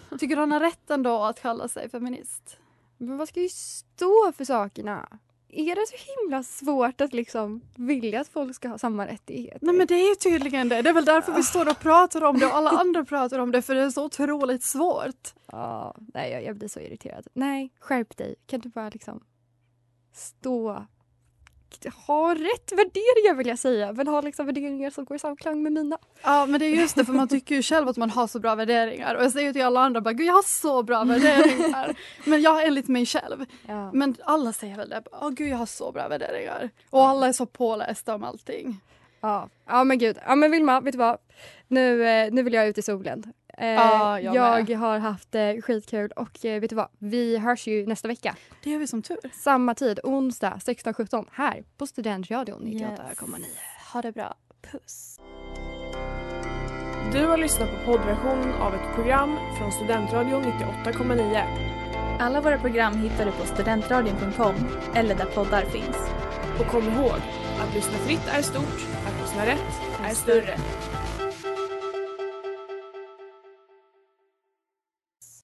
tycker 0.18 0.36
du 0.36 0.40
han 0.40 0.52
har 0.52 0.60
rätt 0.60 0.90
ändå 0.90 1.24
att 1.24 1.42
kalla 1.42 1.68
sig 1.68 1.88
feminist? 1.88 2.58
Men 2.98 3.16
vad 3.16 3.28
ska 3.28 3.40
ju 3.40 3.48
stå 3.48 4.32
för 4.36 4.44
sakerna? 4.44 5.08
Är 5.52 5.74
det 5.74 5.86
så 5.86 5.96
himla 6.20 6.42
svårt 6.42 7.00
att 7.00 7.12
liksom 7.12 7.60
vilja 7.76 8.20
att 8.20 8.28
folk 8.28 8.54
ska 8.54 8.68
ha 8.68 8.78
samma 8.78 9.06
rättigheter? 9.06 9.58
Nej 9.62 9.74
men 9.74 9.86
det 9.86 9.94
är 9.94 10.14
tydligen 10.14 10.68
det. 10.68 10.82
Det 10.82 10.88
är 10.88 10.94
väl 10.94 11.04
därför 11.04 11.32
vi 11.32 11.42
står 11.42 11.70
och 11.70 11.78
pratar 11.78 12.24
om 12.24 12.38
det 12.38 12.46
och 12.46 12.54
alla 12.54 12.70
andra 12.80 13.04
pratar 13.04 13.38
om 13.38 13.50
det 13.52 13.62
för 13.62 13.74
det 13.74 13.82
är 13.82 13.90
så 13.90 14.04
otroligt 14.04 14.62
svårt. 14.62 15.34
Ja, 15.46 15.94
nej, 16.14 16.32
jag, 16.32 16.44
jag 16.44 16.56
blir 16.56 16.68
så 16.68 16.80
irriterad. 16.80 17.26
Nej, 17.32 17.72
skärp 17.80 18.16
dig. 18.16 18.34
Kan 18.46 18.60
du 18.60 18.68
bara 18.68 18.88
liksom 18.88 19.24
stå... 20.14 20.86
Ha 22.06 22.34
rätt 22.34 22.72
värderingar 22.72 23.34
vill 23.34 23.46
jag 23.46 23.58
säga, 23.58 23.92
men 23.92 24.08
ha 24.08 24.20
liksom 24.20 24.46
värderingar 24.46 24.90
som 24.90 25.04
går 25.04 25.16
i 25.16 25.18
samklang 25.18 25.62
med 25.62 25.72
mina. 25.72 25.98
Ja 26.22 26.46
men 26.46 26.60
det 26.60 26.66
är 26.66 26.70
just 26.76 26.96
det 26.96 27.04
för 27.04 27.12
man 27.12 27.28
tycker 27.28 27.54
ju 27.54 27.62
själv 27.62 27.88
att 27.88 27.96
man 27.96 28.10
har 28.10 28.26
så 28.26 28.38
bra 28.38 28.54
värderingar 28.54 29.14
och 29.14 29.24
jag 29.24 29.32
säger 29.32 29.52
till 29.52 29.62
alla 29.62 29.80
andra 29.80 30.00
bara 30.00 30.12
gud 30.12 30.26
jag 30.26 30.34
har 30.34 30.42
så 30.42 30.82
bra 30.82 31.04
värderingar. 31.04 31.94
men 32.24 32.42
jag 32.42 32.66
enligt 32.66 32.88
mig 32.88 33.06
själv. 33.06 33.44
Ja. 33.66 33.90
Men 33.92 34.16
alla 34.24 34.52
säger 34.52 34.76
väl 34.76 34.88
det, 34.88 35.02
åh 35.12 35.30
gud 35.30 35.48
jag 35.48 35.56
har 35.56 35.66
så 35.66 35.92
bra 35.92 36.08
värderingar. 36.08 36.70
Och 36.90 37.08
alla 37.08 37.28
är 37.28 37.32
så 37.32 37.46
pålästa 37.46 38.14
om 38.14 38.24
allting. 38.24 38.80
Ja. 39.20 39.48
ja, 39.66 39.84
men 39.84 39.98
gud. 39.98 40.18
Ja, 40.26 40.34
men 40.34 40.50
Vilma, 40.50 40.80
vet 40.80 40.92
du 40.92 40.98
vad? 40.98 41.18
Nu, 41.68 42.08
eh, 42.08 42.32
nu 42.32 42.42
vill 42.42 42.52
jag 42.54 42.68
ut 42.68 42.78
i 42.78 42.82
solen. 42.82 43.32
Eh, 43.60 43.66
ja, 43.68 44.20
jag, 44.20 44.70
jag 44.70 44.78
har 44.78 44.98
haft 44.98 45.34
eh, 45.34 45.52
skitkul 45.62 46.10
och 46.16 46.44
eh, 46.44 46.60
vet 46.60 46.70
du 46.70 46.76
vad? 46.76 46.88
Vi 46.98 47.38
hörs 47.38 47.66
ju 47.66 47.86
nästa 47.86 48.08
vecka. 48.08 48.36
Det 48.62 48.70
gör 48.70 48.78
vi 48.78 48.86
som 48.86 49.02
tur. 49.02 49.18
Samma 49.32 49.74
tid, 49.74 50.00
onsdag 50.02 50.58
16.17 50.64 51.26
här 51.32 51.64
på 51.76 51.86
Studentradion 51.86 52.62
98,9. 52.62 53.38
Yes. 53.38 53.48
Ha 53.92 54.02
det 54.02 54.12
bra. 54.12 54.34
Puss. 54.72 55.20
Du 57.12 57.26
har 57.26 57.36
lyssnat 57.36 57.68
på 57.70 57.92
poddversion 57.92 58.52
av 58.52 58.74
ett 58.74 58.94
program 58.94 59.36
från 59.58 59.72
Studentradion 59.72 60.42
98,9. 60.42 61.42
Alla 62.20 62.40
våra 62.40 62.58
program 62.58 62.94
hittar 62.94 63.24
du 63.24 63.32
på 63.32 63.46
studentradion.com 63.46 64.54
eller 64.94 65.14
där 65.14 65.24
poddar 65.24 65.62
finns. 65.62 66.10
Och 66.60 66.66
kom 66.66 66.82
ihåg, 66.82 67.20
att 67.60 67.74
lyssna 67.74 67.98
fritt 67.98 68.28
är 68.28 68.42
stort, 68.42 68.86
att 69.06 69.20
lyssna 69.22 69.46
rätt 69.46 69.80
är 70.04 70.14
större. 70.14 70.56